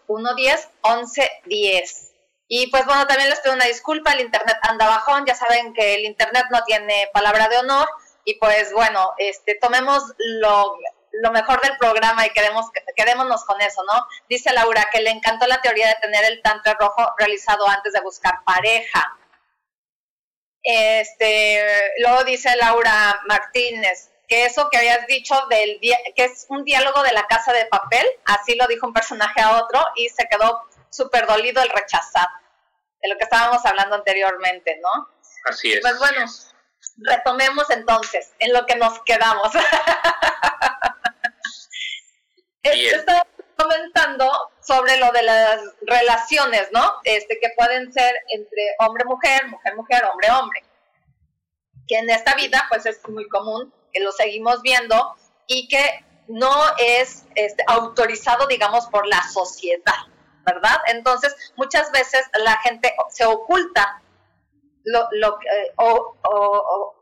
[0.08, 2.10] 322-110-1110.
[2.48, 5.96] Y pues bueno, también les pido una disculpa, el internet anda bajón, ya saben que
[5.96, 7.88] el internet no tiene palabra de honor
[8.26, 10.78] y pues bueno, este tomemos lo,
[11.14, 14.06] lo mejor del programa y quedemos, quedémonos con eso, ¿no?
[14.30, 18.02] Dice Laura que le encantó la teoría de tener el tantra rojo realizado antes de
[18.02, 19.18] buscar pareja.
[20.64, 21.64] Este,
[22.00, 27.12] luego dice Laura Martínez, que eso que habías dicho del que es un diálogo de
[27.12, 31.28] la casa de papel, así lo dijo un personaje a otro y se quedó súper
[31.28, 32.30] dolido el rechazar,
[33.02, 35.10] de lo que estábamos hablando anteriormente, ¿no?
[35.50, 35.82] Así es.
[35.82, 36.26] Pues bueno,
[37.00, 39.52] retomemos entonces en lo que nos quedamos.
[42.64, 43.28] Estaba
[43.58, 47.02] comentando sobre lo de las relaciones, ¿no?
[47.04, 50.64] Este, que pueden ser entre hombre-mujer, mujer-mujer, hombre-hombre.
[51.86, 55.16] Que en esta vida, pues es muy común que lo seguimos viendo
[55.48, 60.08] y que no es este, autorizado, digamos, por la sociedad,
[60.46, 60.78] ¿verdad?
[60.88, 64.02] Entonces, muchas veces la gente se oculta
[64.84, 66.18] lo, eh, o,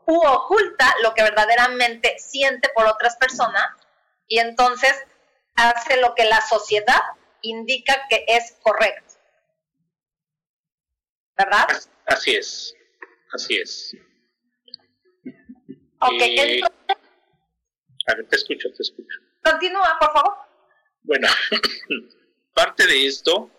[0.06, 3.64] oculta lo que verdaderamente siente por otras personas
[4.26, 4.92] y entonces
[5.54, 7.00] hace lo que la sociedad
[7.42, 9.14] indica que es correcto.
[11.36, 11.68] ¿Verdad?
[12.06, 12.74] Así es,
[13.32, 13.96] así es.
[16.00, 16.60] Ok, eh.
[18.06, 19.18] A ver, te escucho, te escucho.
[19.42, 20.34] Continúa, por favor.
[21.02, 21.28] Bueno,
[22.54, 23.50] parte de esto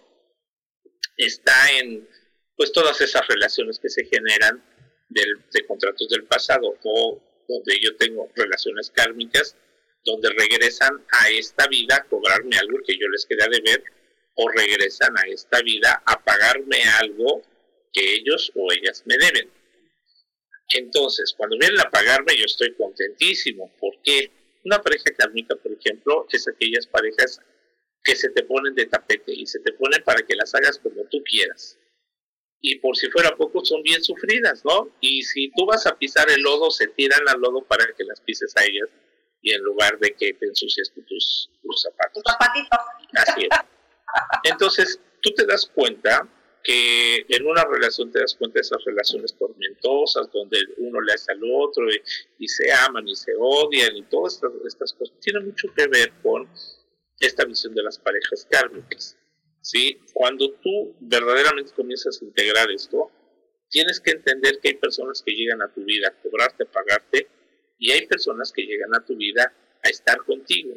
[1.17, 2.07] está en
[2.55, 4.63] pues todas esas relaciones que se generan
[5.09, 9.55] del, de contratos del pasado o donde yo tengo relaciones kármicas
[10.03, 13.83] donde regresan a esta vida a cobrarme algo que yo les quería deber
[14.35, 17.41] o regresan a esta vida a pagarme algo
[17.93, 19.51] que ellos o ellas me deben.
[20.75, 23.71] Entonces, cuando vienen a pagarme, yo estoy contentísimo.
[23.79, 24.31] porque
[24.63, 27.39] Una pareja kármica, por ejemplo, es aquellas parejas
[28.03, 31.03] que se te ponen de tapete y se te ponen para que las hagas como
[31.09, 31.77] tú quieras.
[32.59, 34.89] Y por si fuera poco, son bien sufridas, ¿no?
[35.01, 38.21] Y si tú vas a pisar el lodo, se tiran al lodo para que las
[38.21, 38.89] pises a ellas
[39.41, 42.21] y en lugar de que te ensucies tus, tus zapatos.
[42.29, 42.79] zapatitos.
[43.15, 43.59] Así es.
[44.43, 46.27] Entonces, tú te das cuenta
[46.63, 51.31] que en una relación te das cuenta de esas relaciones tormentosas donde uno le hace
[51.31, 51.85] al otro
[52.37, 55.15] y, se aman y se odian y todas estas, estas, cosas.
[55.19, 56.47] Tiene mucho que ver con
[57.19, 59.17] esta visión de las parejas kármicas.
[59.61, 59.99] ¿sí?
[60.13, 63.11] Cuando tú verdaderamente comienzas a integrar esto,
[63.69, 67.27] tienes que entender que hay personas que llegan a tu vida a cobrarte, a pagarte,
[67.79, 69.51] y hay personas que llegan a tu vida
[69.83, 70.75] a estar contigo.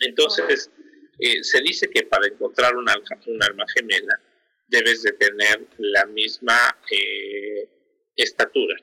[0.00, 0.70] Entonces,
[1.18, 2.86] eh, se dice que para encontrar un,
[3.26, 4.20] un alma gemela
[4.68, 7.68] debes de tener la misma eh,
[8.16, 8.76] estatura.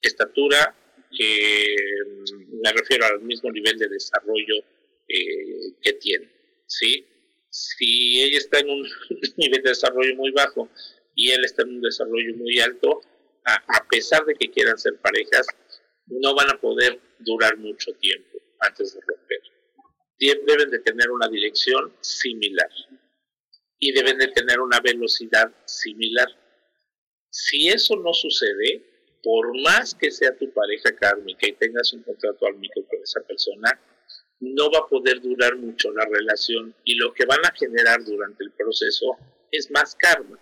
[0.00, 0.74] Estatura
[1.10, 4.64] mm, me refiero al mismo nivel de desarrollo
[5.08, 6.30] eh, que tiene.
[6.66, 7.06] ¿sí?
[7.50, 8.82] Si ella está en un
[9.36, 10.68] nivel de desarrollo muy bajo
[11.14, 13.02] y él está en un desarrollo muy alto,
[13.44, 15.46] a pesar de que quieran ser parejas,
[16.06, 19.40] no van a poder durar mucho tiempo antes de romper.
[20.46, 22.70] Deben de tener una dirección similar
[23.82, 26.28] y deben de tener una velocidad similar.
[27.28, 32.46] Si eso no sucede, por más que sea tu pareja kármica y tengas un contrato
[32.46, 33.80] álmico con esa persona,
[34.38, 38.44] no va a poder durar mucho la relación y lo que van a generar durante
[38.44, 39.16] el proceso
[39.50, 40.38] es más karma.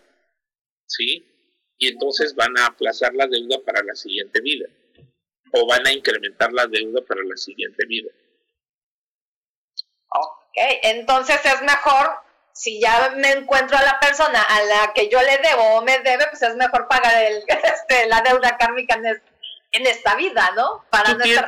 [0.86, 1.24] ¿Sí?
[1.78, 4.66] Y entonces van a aplazar la deuda para la siguiente vida
[5.52, 8.10] o van a incrementar la deuda para la siguiente vida.
[10.10, 15.20] Ok, entonces es mejor, si ya me encuentro a la persona a la que yo
[15.20, 19.00] le debo o me debe, pues es mejor pagar el, este, la deuda kármica
[19.72, 20.84] en, esta vida, ¿no?
[20.90, 21.44] Para no tienes,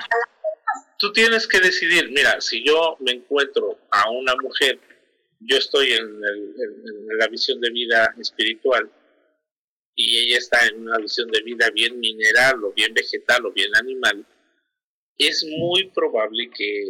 [0.99, 4.79] tú tienes que decidir, mira, si yo me encuentro a una mujer,
[5.41, 8.91] yo estoy en, en la visión de vida espiritual,
[9.95, 13.75] y ella está en una visión de vida bien mineral o bien vegetal o bien
[13.77, 14.25] animal,
[15.19, 16.85] es muy probable que,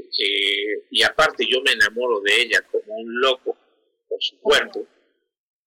[0.91, 3.59] y aparte yo me enamoro de ella como un loco
[4.13, 4.87] por su cuerpo,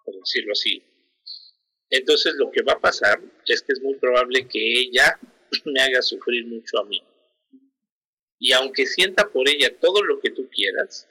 [0.03, 0.83] por decirlo así,
[1.89, 5.19] entonces lo que va a pasar es que es muy probable que ella
[5.65, 7.01] me haga sufrir mucho a mí.
[8.37, 11.09] Y aunque sienta por ella todo lo que tú quieras,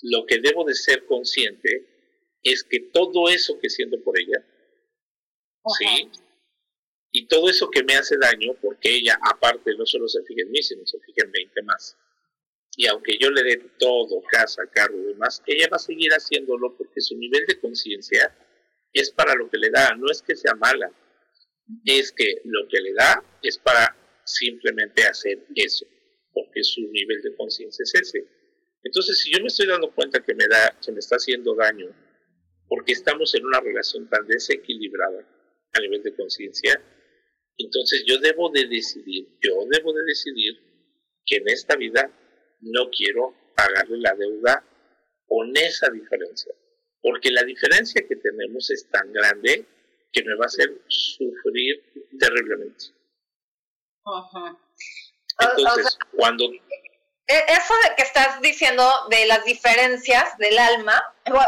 [0.00, 1.86] lo que debo de ser consciente
[2.42, 4.42] es que todo eso que siento por ella
[5.78, 6.10] ¿sí?
[7.12, 10.50] Y todo eso que me hace daño, porque ella aparte no solo se fija en
[10.50, 11.96] mí, sino se fija en 20 más.
[12.76, 16.76] Y aunque yo le dé todo, casa, carro y demás, ella va a seguir haciéndolo
[16.76, 18.36] porque su nivel de conciencia
[18.92, 20.92] es para lo que le da, no es que sea mala,
[21.84, 25.86] es que lo que le da es para simplemente hacer eso,
[26.32, 28.24] porque su nivel de conciencia es ese.
[28.82, 31.86] Entonces, si yo me estoy dando cuenta que me da, que me está haciendo daño,
[32.68, 35.26] porque estamos en una relación tan desequilibrada,
[35.72, 36.80] a nivel de conciencia,
[37.58, 40.54] entonces yo debo de decidir, yo debo de decidir
[41.24, 42.10] que en esta vida
[42.60, 44.64] no quiero pagarle la deuda
[45.26, 46.52] con esa diferencia,
[47.02, 49.66] porque la diferencia que tenemos es tan grande
[50.12, 51.82] que me va a hacer sufrir
[52.18, 52.86] terriblemente.
[55.38, 56.44] Entonces, cuando
[57.28, 61.02] e, eso de que estás diciendo de las diferencias del alma,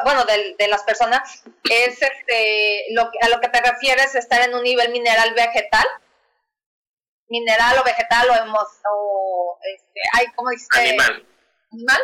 [0.04, 4.54] bueno, de, de las personas, es este, lo, a lo que te refieres estar en
[4.54, 5.86] un nivel mineral vegetal,
[7.28, 9.27] mineral o vegetal o, hemos, o
[9.64, 10.68] este, hay, ¿cómo dices?
[10.72, 11.26] Animal.
[11.72, 12.00] Animal.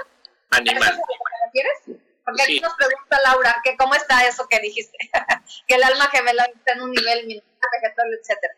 [0.50, 0.90] Animal.
[0.90, 2.02] ¿Te refieres?
[2.24, 4.96] Porque aquí nos pregunta Laura que cómo está eso que dijiste,
[5.68, 8.54] que el alma gemela está en un nivel vegetal, etcétera.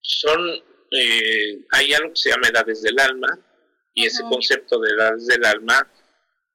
[0.00, 0.40] Son,
[0.90, 3.38] eh, hay algo que se llama edades del alma,
[3.94, 5.88] y ese concepto de edades del alma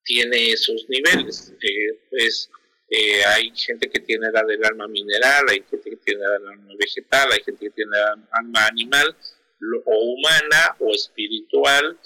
[0.03, 1.53] tiene esos niveles.
[1.61, 2.49] Eh, pues
[2.89, 6.49] eh, hay gente que tiene edad del alma mineral, hay gente que tiene edad del
[6.49, 7.97] alma vegetal, hay gente que tiene
[8.31, 9.15] alma animal,
[9.85, 11.97] o humana, o espiritual,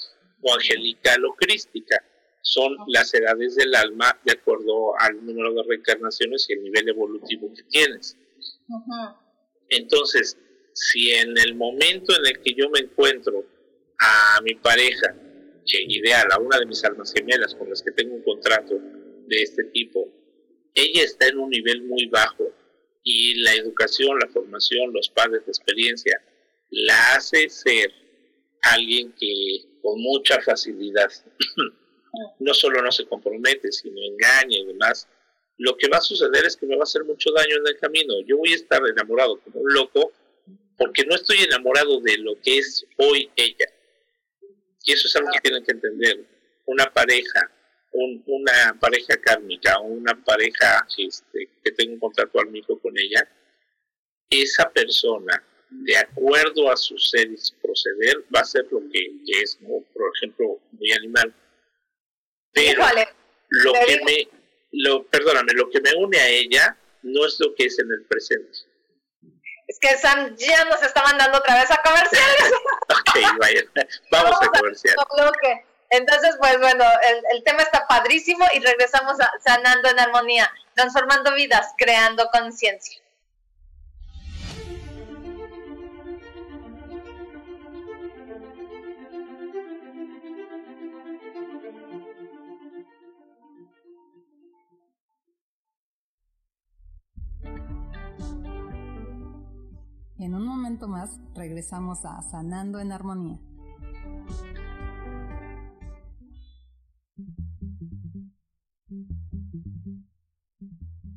[0.42, 2.04] o angelical, o crística.
[2.42, 7.54] Son las edades del alma de acuerdo al número de reencarnaciones y el nivel evolutivo
[7.54, 8.18] que tienes.
[9.70, 10.38] Entonces,
[10.74, 13.46] si en el momento en el que yo me encuentro
[14.00, 15.16] a mi pareja
[15.66, 18.76] ideal, a una de mis almas gemelas con las que tengo un contrato
[19.28, 20.08] de este tipo,
[20.74, 22.52] ella está en un nivel muy bajo
[23.04, 26.22] y la educación, la formación, los padres, la experiencia,
[26.74, 27.92] la hace ser
[28.62, 31.12] alguien que con mucha facilidad
[32.40, 35.08] no solo no se compromete, sino engaña y demás,
[35.58, 37.78] lo que va a suceder es que me va a hacer mucho daño en el
[37.78, 38.14] camino.
[38.26, 40.12] Yo voy a estar enamorado como un loco
[40.78, 43.68] porque no estoy enamorado de lo que es hoy ella.
[44.86, 46.26] Y eso es algo que tienen que entender.
[46.66, 47.52] Una pareja,
[47.94, 53.28] una pareja kármica, una pareja este, que tenga un contrato amigo con ella,
[54.30, 55.44] esa persona,
[55.82, 59.12] de acuerdo a su ser y su proceder, va a ser lo que,
[59.42, 61.34] es, por ejemplo, muy animal.
[62.54, 62.84] Pero
[63.50, 64.30] lo que me,
[64.72, 68.06] lo, perdóname, lo que me une a ella no es lo que es en el
[68.06, 68.52] presente.
[69.68, 72.52] Es que Sam ya nos está mandando otra vez a comerciales.
[72.90, 73.64] ok, vaya,
[74.12, 74.96] vamos, a comercial.
[75.90, 81.36] Entonces, pues bueno, el, el, tema está padrísimo y regresamos a sanando en armonía, transformando
[81.36, 83.03] vidas, creando conciencia.
[100.24, 103.42] En un momento más regresamos a Sanando en Armonía.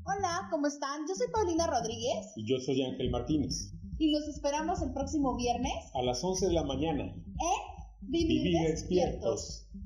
[0.03, 1.03] Hola, ¿cómo están?
[1.09, 2.33] Yo soy Paulina Rodríguez.
[2.35, 3.73] Y yo soy Ángel Martínez.
[3.97, 5.73] Y los esperamos el próximo viernes.
[5.95, 7.05] A las 11 de la mañana.
[7.05, 9.69] En Vivir, despiertos.
[9.73, 9.86] ¿Y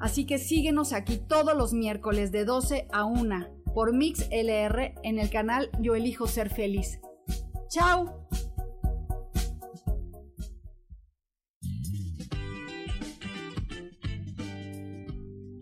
[0.00, 5.18] Así que síguenos aquí todos los miércoles de 12 a 1 por Mix LR en
[5.18, 6.98] el canal Yo Elijo Ser Feliz.
[7.68, 8.28] ¡Chao!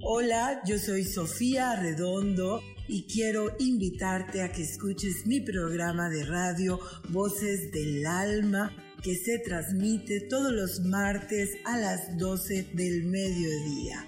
[0.00, 6.80] Hola, yo soy Sofía Redondo y quiero invitarte a que escuches mi programa de radio
[7.10, 14.07] Voces del Alma que se transmite todos los martes a las 12 del mediodía.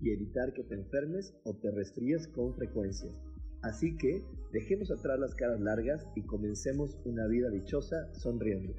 [0.00, 3.10] y evitar que te enfermes o te resfríes con frecuencia.
[3.62, 8.74] Así que dejemos atrás las caras largas y comencemos una vida dichosa sonriendo.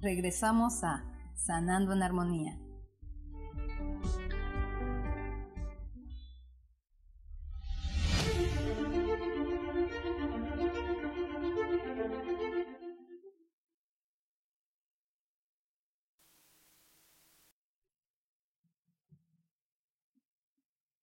[0.00, 2.58] Regresamos a Sanando en Armonía.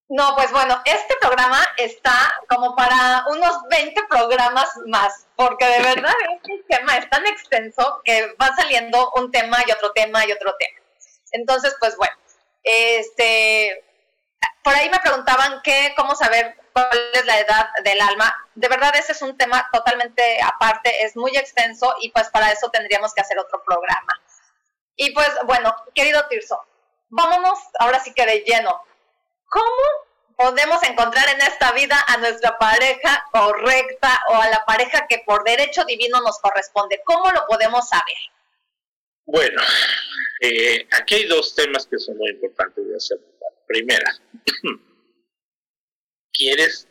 [0.08, 6.14] No, pues bueno, este programa está como para unos 20 programas más, porque de verdad
[6.32, 10.54] este tema es tan extenso que va saliendo un tema y otro tema y otro
[10.58, 10.80] tema.
[11.32, 12.16] Entonces, pues bueno,
[12.62, 13.84] este,
[14.62, 18.34] por ahí me preguntaban qué, cómo saber cuál es la edad del alma.
[18.54, 22.70] De verdad, ese es un tema totalmente aparte, es muy extenso y pues para eso
[22.70, 24.12] tendríamos que hacer otro programa.
[24.96, 26.60] Y pues bueno, querido Tirso,
[27.08, 28.82] vámonos ahora sí que de lleno.
[29.48, 35.22] ¿Cómo podemos encontrar en esta vida a nuestra pareja correcta o a la pareja que
[35.26, 37.00] por derecho divino nos corresponde?
[37.04, 38.16] ¿Cómo lo podemos saber?
[39.24, 39.60] Bueno,
[40.40, 43.18] eh, aquí hay dos temas que son muy importantes de hacer.
[43.66, 44.10] Primera,
[46.32, 46.88] ¿quieres,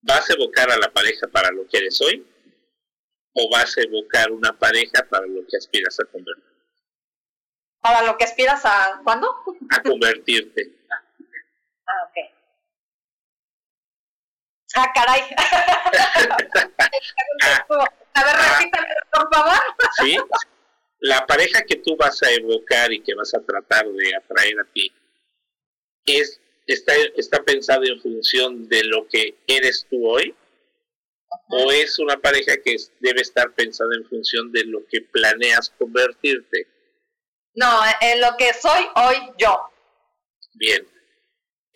[0.00, 2.26] vas a evocar a la pareja para lo que eres hoy?
[3.34, 6.44] ¿O vas a evocar una pareja para lo que aspiras a convertir?
[7.80, 9.28] ¿Para lo que aspiras a cuándo?
[9.70, 10.75] A convertirte.
[11.86, 12.16] Ah, ok.
[14.76, 15.22] Ah, caray.
[18.14, 19.54] a ver, repítame, por favor.
[20.02, 20.18] Sí,
[21.00, 24.64] la pareja que tú vas a evocar y que vas a tratar de atraer a
[24.72, 24.92] ti
[26.04, 30.34] es está, está pensada en función de lo que eres tú hoy
[31.48, 36.66] o es una pareja que debe estar pensada en función de lo que planeas convertirte.
[37.54, 39.70] No, en lo que soy hoy yo.
[40.54, 40.86] Bien.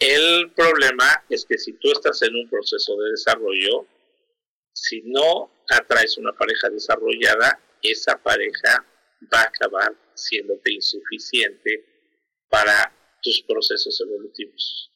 [0.01, 3.86] El problema es que si tú estás en un proceso de desarrollo,
[4.72, 8.86] si no atraes una pareja desarrollada, esa pareja
[9.32, 11.84] va a acabar siéndote insuficiente
[12.48, 12.90] para
[13.22, 14.90] tus procesos evolutivos.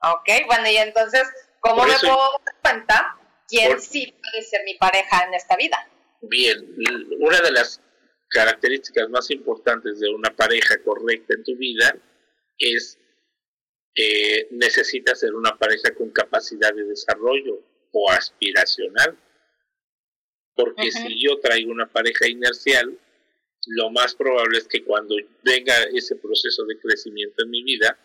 [0.00, 1.24] Ok, bueno, y entonces,
[1.58, 3.18] ¿cómo me puedo dar cuenta
[3.48, 5.90] quién sí puede ser mi pareja en esta vida?
[6.20, 6.76] Bien,
[7.18, 7.80] una de las
[8.28, 11.96] características más importantes de una pareja correcta en tu vida
[12.62, 12.98] es
[13.94, 19.18] eh, necesitas ser una pareja con capacidad de desarrollo o aspiracional.
[20.54, 22.98] Porque si yo traigo una pareja inercial,
[23.66, 27.98] lo más probable es que cuando venga ese proceso de crecimiento en mi vida,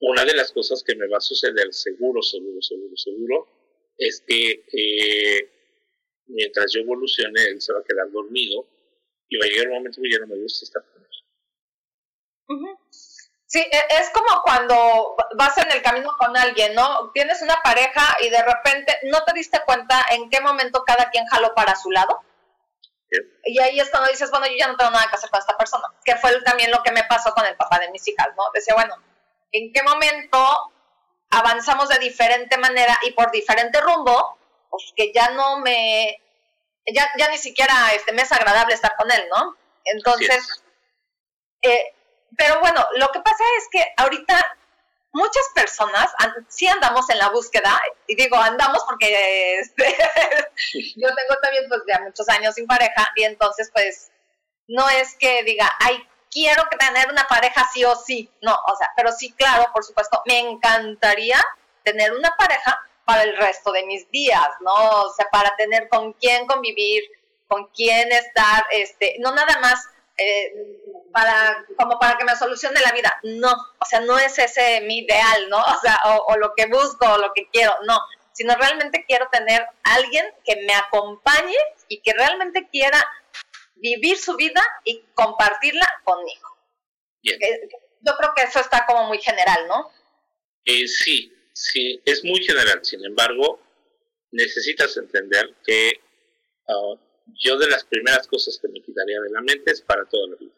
[0.00, 3.48] una de las cosas que me va a suceder seguro, seguro, seguro, seguro,
[3.98, 5.50] es que eh,
[6.26, 8.66] mientras yo evolucione, él se va a quedar dormido
[9.28, 12.78] y va a llegar un momento que ya no me gusta estar con él.
[13.50, 17.10] Sí, e, es como cuando vas en el camino con alguien, ¿no?
[17.10, 21.26] Tienes una pareja y de repente no te diste cuenta en qué momento cada quien
[21.26, 22.20] jaló para su lado.
[23.42, 25.58] Y ahí es cuando dices, bueno, yo ya no tengo nada que hacer con esta
[25.58, 28.44] persona, que fue también lo que me pasó con el papá de mis hijas, ¿no?
[28.54, 28.94] Decía, bueno,
[29.50, 30.72] ¿en qué momento
[31.30, 34.38] avanzamos de diferente manera y por diferente rumbo?
[34.70, 36.22] Pues que ya no me,
[36.86, 39.56] ya, ya ni siquiera este, me es agradable estar con él, ¿no?
[39.84, 40.62] Entonces,
[41.62, 41.96] eh,
[42.36, 44.56] pero bueno, lo que pasa es que ahorita
[45.12, 46.10] muchas personas
[46.48, 49.84] sí andamos en la búsqueda, y digo andamos porque este,
[50.96, 54.10] yo tengo también pues ya muchos años sin pareja y entonces pues
[54.68, 58.90] no es que diga, ay, quiero tener una pareja sí o sí, no, o sea,
[58.96, 61.44] pero sí, claro, por supuesto, me encantaría
[61.82, 64.72] tener una pareja para el resto de mis días, ¿no?
[64.72, 67.02] O sea, para tener con quién convivir,
[67.48, 69.84] con quién estar, este, no nada más
[70.20, 70.52] eh,
[71.12, 73.18] para, como para que me solucione la vida.
[73.22, 75.58] No, o sea, no es ese mi ideal, ¿no?
[75.58, 77.98] O sea, o, lo que busco, o lo que quiero, no,
[78.32, 81.56] sino realmente quiero tener alguien que me acompañe
[81.88, 83.02] y que realmente quiera
[83.76, 86.48] vivir su vida y compartirla conmigo.
[87.24, 87.68] Eh,
[88.02, 89.90] yo creo que eso está como muy general, ¿no?
[90.64, 92.80] Eh, sí, sí, es muy general.
[92.84, 93.60] Sin embargo,
[94.32, 95.92] necesitas entender que
[96.68, 96.98] uh,
[97.34, 100.36] yo de las primeras cosas que me quitaría de la mente es para toda la
[100.36, 100.54] vida.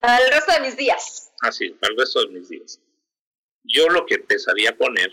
[0.00, 1.32] Para el resto de mis días.
[1.42, 2.80] Ah, sí, para el resto de mis días.
[3.64, 5.10] Yo lo que empezaría a poner,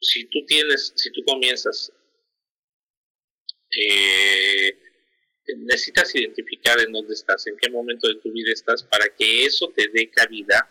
[0.00, 1.92] si tú tienes, si tú comienzas,
[3.70, 4.76] eh,
[5.56, 9.72] necesitas identificar en dónde estás, en qué momento de tu vida estás, para que eso
[9.74, 10.68] te dé cabida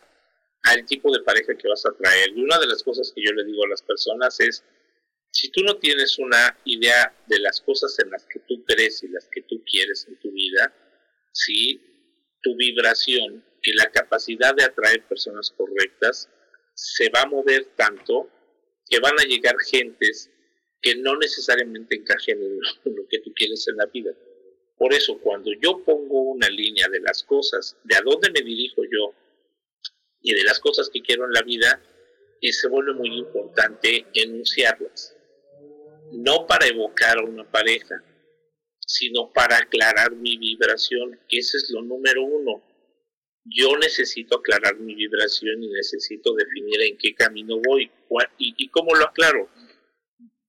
[0.63, 2.29] al tipo de pareja que vas a traer.
[2.35, 4.63] Y una de las cosas que yo le digo a las personas es,
[5.31, 9.07] si tú no tienes una idea de las cosas en las que tú crees y
[9.09, 10.73] las que tú quieres en tu vida,
[11.31, 11.81] si
[12.41, 16.29] tu vibración y la capacidad de atraer personas correctas
[16.73, 18.29] se va a mover tanto
[18.89, 20.31] que van a llegar gentes
[20.81, 24.11] que no necesariamente encajen en lo que tú quieres en la vida.
[24.77, 28.83] Por eso, cuando yo pongo una línea de las cosas, de a dónde me dirijo
[28.83, 29.13] yo
[30.21, 31.81] y de las cosas que quiero en la vida,
[32.39, 35.16] y se vuelve muy importante enunciarlas
[36.11, 38.03] no para evocar a una pareja,
[38.79, 41.19] sino para aclarar mi vibración.
[41.29, 42.63] Ese es lo número uno.
[43.49, 47.89] yo necesito aclarar mi vibración y necesito definir en qué camino voy
[48.37, 49.49] y, y cómo lo aclaro.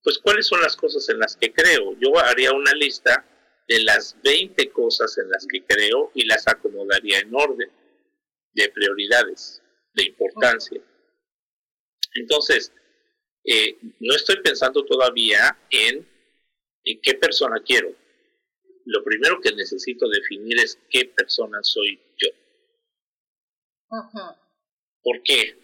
[0.02, 1.96] Pues cuáles son las cosas en las que creo.
[2.00, 3.24] Yo haría una lista
[3.68, 7.70] de las 20 cosas en las que creo y las acomodaría en orden
[8.54, 9.62] de prioridades,
[9.94, 10.80] de importancia.
[12.14, 12.72] Entonces,
[13.50, 16.06] eh, no estoy pensando todavía en,
[16.84, 17.88] en qué persona quiero.
[18.84, 22.28] Lo primero que necesito definir es qué persona soy yo.
[25.02, 25.56] ¿Por qué?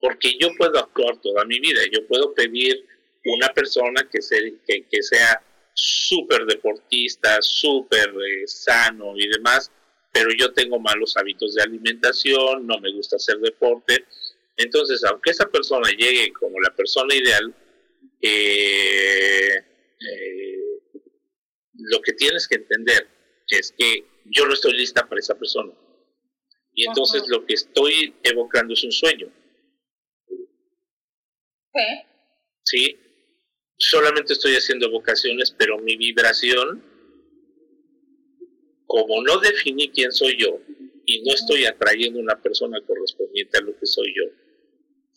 [0.00, 1.82] Porque yo puedo actuar toda mi vida.
[1.92, 2.86] Yo puedo pedir
[3.24, 4.20] una persona que,
[4.66, 9.70] que, que sea súper deportista, súper eh, sano y demás,
[10.12, 14.06] pero yo tengo malos hábitos de alimentación, no me gusta hacer deporte.
[14.60, 17.54] Entonces, aunque esa persona llegue como la persona ideal,
[18.20, 20.80] eh, eh,
[21.72, 23.08] lo que tienes que entender
[23.48, 25.72] es que yo no estoy lista para esa persona.
[26.74, 29.32] Y entonces lo que estoy evocando es un sueño.
[31.72, 32.06] ¿Qué?
[32.62, 32.98] Sí,
[33.78, 36.84] solamente estoy haciendo evocaciones, pero mi vibración,
[38.84, 40.60] como no definí quién soy yo
[41.06, 44.39] y no estoy atrayendo una persona correspondiente a lo que soy yo,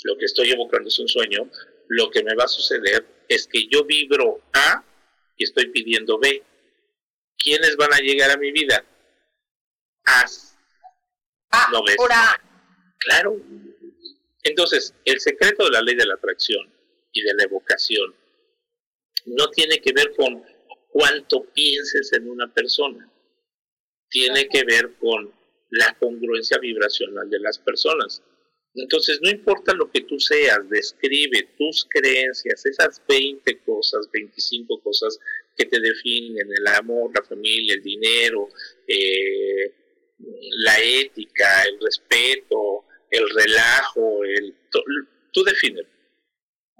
[0.03, 1.49] lo que estoy evocando es un sueño,
[1.87, 4.83] lo que me va a suceder es que yo vibro A
[5.37, 6.43] y estoy pidiendo B.
[7.37, 8.85] ¿Quiénes van a llegar a mi vida?
[10.05, 10.25] A.
[11.71, 11.97] ¿No ves?
[12.99, 13.39] Claro.
[14.43, 16.71] Entonces, el secreto de la ley de la atracción
[17.11, 18.15] y de la evocación
[19.25, 20.43] no tiene que ver con
[20.89, 23.09] cuánto pienses en una persona,
[24.09, 25.33] tiene que ver con
[25.69, 28.21] la congruencia vibracional de las personas.
[28.75, 35.19] Entonces, no importa lo que tú seas, describe tus creencias, esas 20 cosas, 25 cosas
[35.55, 38.49] que te definen, el amor, la familia, el dinero,
[38.87, 39.71] eh,
[40.63, 44.55] la ética, el respeto, el relajo, el,
[45.31, 45.85] tú defines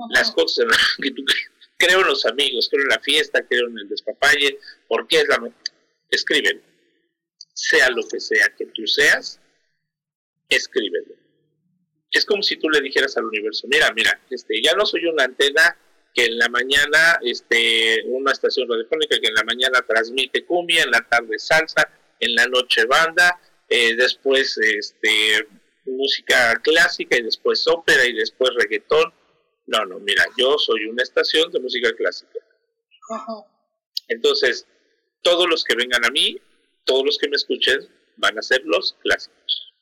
[0.10, 0.66] las cosas
[1.02, 1.24] que tú
[1.78, 5.52] creo en los amigos, creo en la fiesta, creo en el despapalle, porque es la...
[6.10, 6.62] Escríbelo.
[7.54, 9.40] Sea lo que sea que tú seas,
[10.50, 11.23] escríbelo.
[12.14, 15.26] Es como si tú le dijeras al universo, mira, mira, este, ya no soy una
[15.26, 15.78] antena
[16.14, 20.92] que en la mañana, este, una estación radiofónica que en la mañana transmite cumbia, en
[20.92, 21.90] la tarde salsa,
[22.20, 25.48] en la noche banda, eh, después este,
[25.86, 29.12] música clásica y después ópera y después reggaetón
[29.66, 32.40] no, no, mira, yo soy una estación de música clásica.
[34.08, 34.68] Entonces,
[35.22, 36.40] todos los que vengan a mí,
[36.84, 37.80] todos los que me escuchen,
[38.18, 39.74] van a ser los clásicos.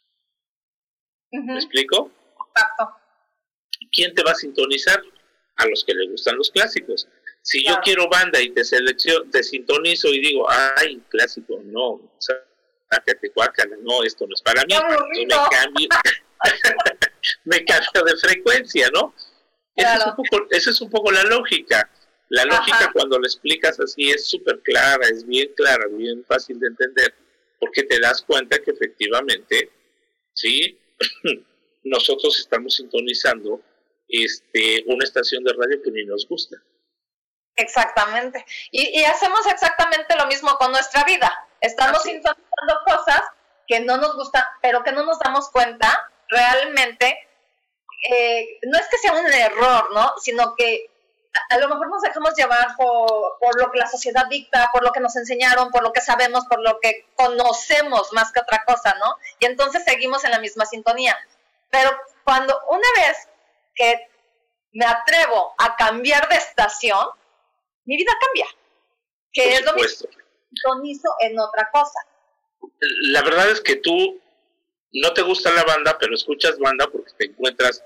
[1.31, 2.11] ¿Me explico?
[3.91, 5.01] ¿Quién te va a sintonizar?
[5.57, 7.07] A los que les gustan los clásicos.
[7.41, 11.99] Si yo quiero banda y te selecciono, te sintonizo y digo, ay, clásico, no,
[12.89, 14.75] sácate cuácala, no, esto no es para mí.
[15.25, 15.87] me cambio,
[17.45, 19.13] me cambio de frecuencia, ¿no?
[19.75, 21.89] Esa, es un poco, es un poco la lógica.
[22.29, 26.67] La lógica cuando lo explicas así es súper clara, es bien clara, bien fácil de
[26.67, 27.13] entender,
[27.59, 29.69] porque te das cuenta que efectivamente,
[30.33, 30.79] sí,
[31.83, 33.61] nosotros estamos sintonizando
[34.07, 36.57] este, una estación de radio que ni nos gusta.
[37.55, 38.45] Exactamente.
[38.71, 41.31] Y, y hacemos exactamente lo mismo con nuestra vida.
[41.59, 43.21] Estamos sintonizando cosas
[43.67, 47.27] que no nos gustan, pero que no nos damos cuenta realmente
[48.09, 50.13] eh, no es que sea un error, ¿no?
[50.17, 50.89] Sino que
[51.49, 54.91] a, lo mejor nos dejamos llevar por, por, lo que la sociedad dicta, por lo
[54.91, 58.95] que nos enseñaron, por lo que sabemos, por lo que conocemos más que otra cosa,
[58.99, 59.17] ¿no?
[59.39, 61.15] Y entonces seguimos en la misma sintonía.
[61.71, 61.89] Pero
[62.23, 63.17] cuando una vez
[63.75, 64.07] que
[64.73, 67.07] me atrevo a cambiar de estación,
[67.85, 68.45] mi vida cambia.
[69.33, 71.09] Que es lo mismo.
[71.21, 71.99] En otra cosa.
[73.11, 74.19] La verdad es que tú
[74.93, 77.83] no te gusta la banda, pero escuchas banda porque te encuentras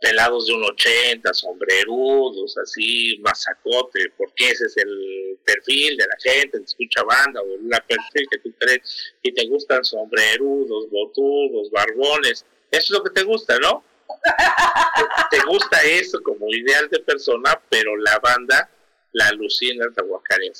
[0.00, 6.58] pelados de un 80, sombrerudos, así, masacote, porque ese es el perfil de la gente
[6.58, 12.44] que escucha banda o la perfil que tú crees y te gustan sombrerudos, botudos, barbones.
[12.76, 13.84] Eso es lo que te gusta, ¿no?
[15.30, 18.70] te gusta eso como ideal de persona, pero la banda
[19.16, 20.52] la alucina, te guacarea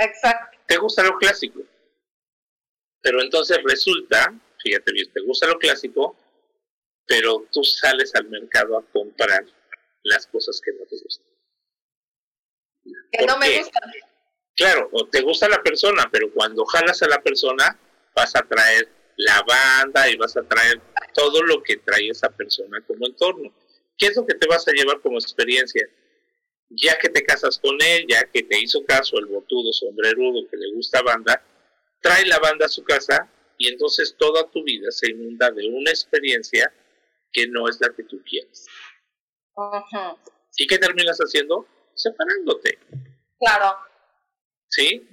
[0.00, 0.58] Exacto.
[0.66, 1.60] Te gusta lo clásico.
[3.00, 6.16] Pero entonces resulta, fíjate bien, te gusta lo clásico,
[7.06, 9.44] pero tú sales al mercado a comprar
[10.02, 11.26] las cosas que no te gustan.
[13.12, 13.92] Que no me gustan.
[14.56, 17.78] Claro, o te gusta la persona, pero cuando jalas a la persona
[18.14, 20.80] vas a traer la banda y vas a traer
[21.14, 23.52] todo lo que trae esa persona como entorno.
[23.96, 25.88] ¿Qué es lo que te vas a llevar como experiencia?
[26.68, 30.56] Ya que te casas con él, ya que te hizo caso el botudo sombrerudo que
[30.56, 31.42] le gusta banda,
[32.00, 35.90] trae la banda a su casa y entonces toda tu vida se inunda de una
[35.90, 36.72] experiencia
[37.32, 38.66] que no es la que tú quieres.
[40.56, 41.66] ¿Y qué terminas haciendo?
[41.94, 42.78] Separándote.
[43.38, 43.76] Claro.
[44.68, 45.06] ¿Sí?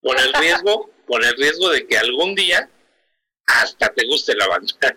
[0.00, 2.66] Con el riesgo, con el riesgo de que algún día
[3.46, 4.72] hasta te guste la banda.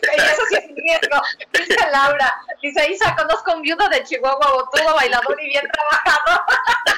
[0.00, 1.22] Eso sí es un riesgo.
[1.52, 6.46] Dice Laura, dice Isa, conozco un viudo de Chihuahua, botudo, bailador y bien trabajado.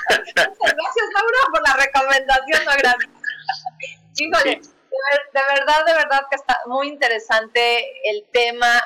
[0.06, 3.10] gracias Laura por la recomendación, no gracias.
[4.16, 8.80] Híjole, de, verdad, de verdad que está muy interesante el tema.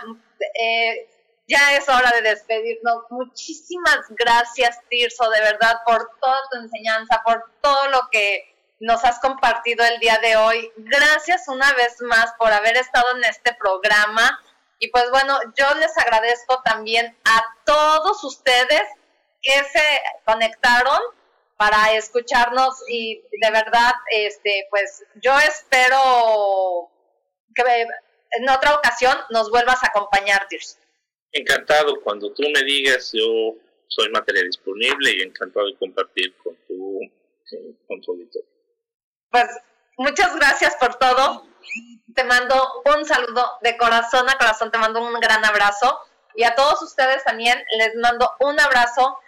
[0.59, 1.07] Eh,
[1.47, 3.05] ya es hora de despedirnos.
[3.11, 9.19] Muchísimas gracias, Tirso, de verdad, por toda tu enseñanza, por todo lo que nos has
[9.21, 10.73] compartido el día de hoy.
[10.77, 14.41] Gracias una vez más por haber estado en este programa.
[14.79, 18.83] Y pues bueno, yo les agradezco también a todos ustedes
[19.43, 20.99] que se conectaron
[21.57, 26.89] para escucharnos y de verdad, este, pues yo espero
[27.55, 27.87] que
[28.39, 30.77] en otra ocasión nos vuelvas a acompañar, Tirso.
[31.33, 33.57] Encantado, cuando tú me digas, yo
[33.89, 37.01] soy materia disponible y encantado de compartir con tu,
[37.89, 38.58] con tu auditorio.
[39.31, 39.47] Pues
[39.97, 41.47] muchas gracias por todo.
[42.15, 46.01] Te mando un saludo de corazón a corazón, te mando un gran abrazo.
[46.35, 49.19] Y a todos ustedes también les mando un abrazo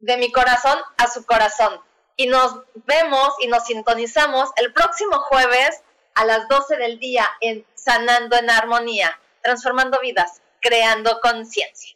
[0.00, 1.80] de mi corazón a su corazón.
[2.16, 5.82] Y nos vemos y nos sintonizamos el próximo jueves
[6.14, 11.95] a las 12 del día en Sanando en Armonía, transformando vidas creando conciencia.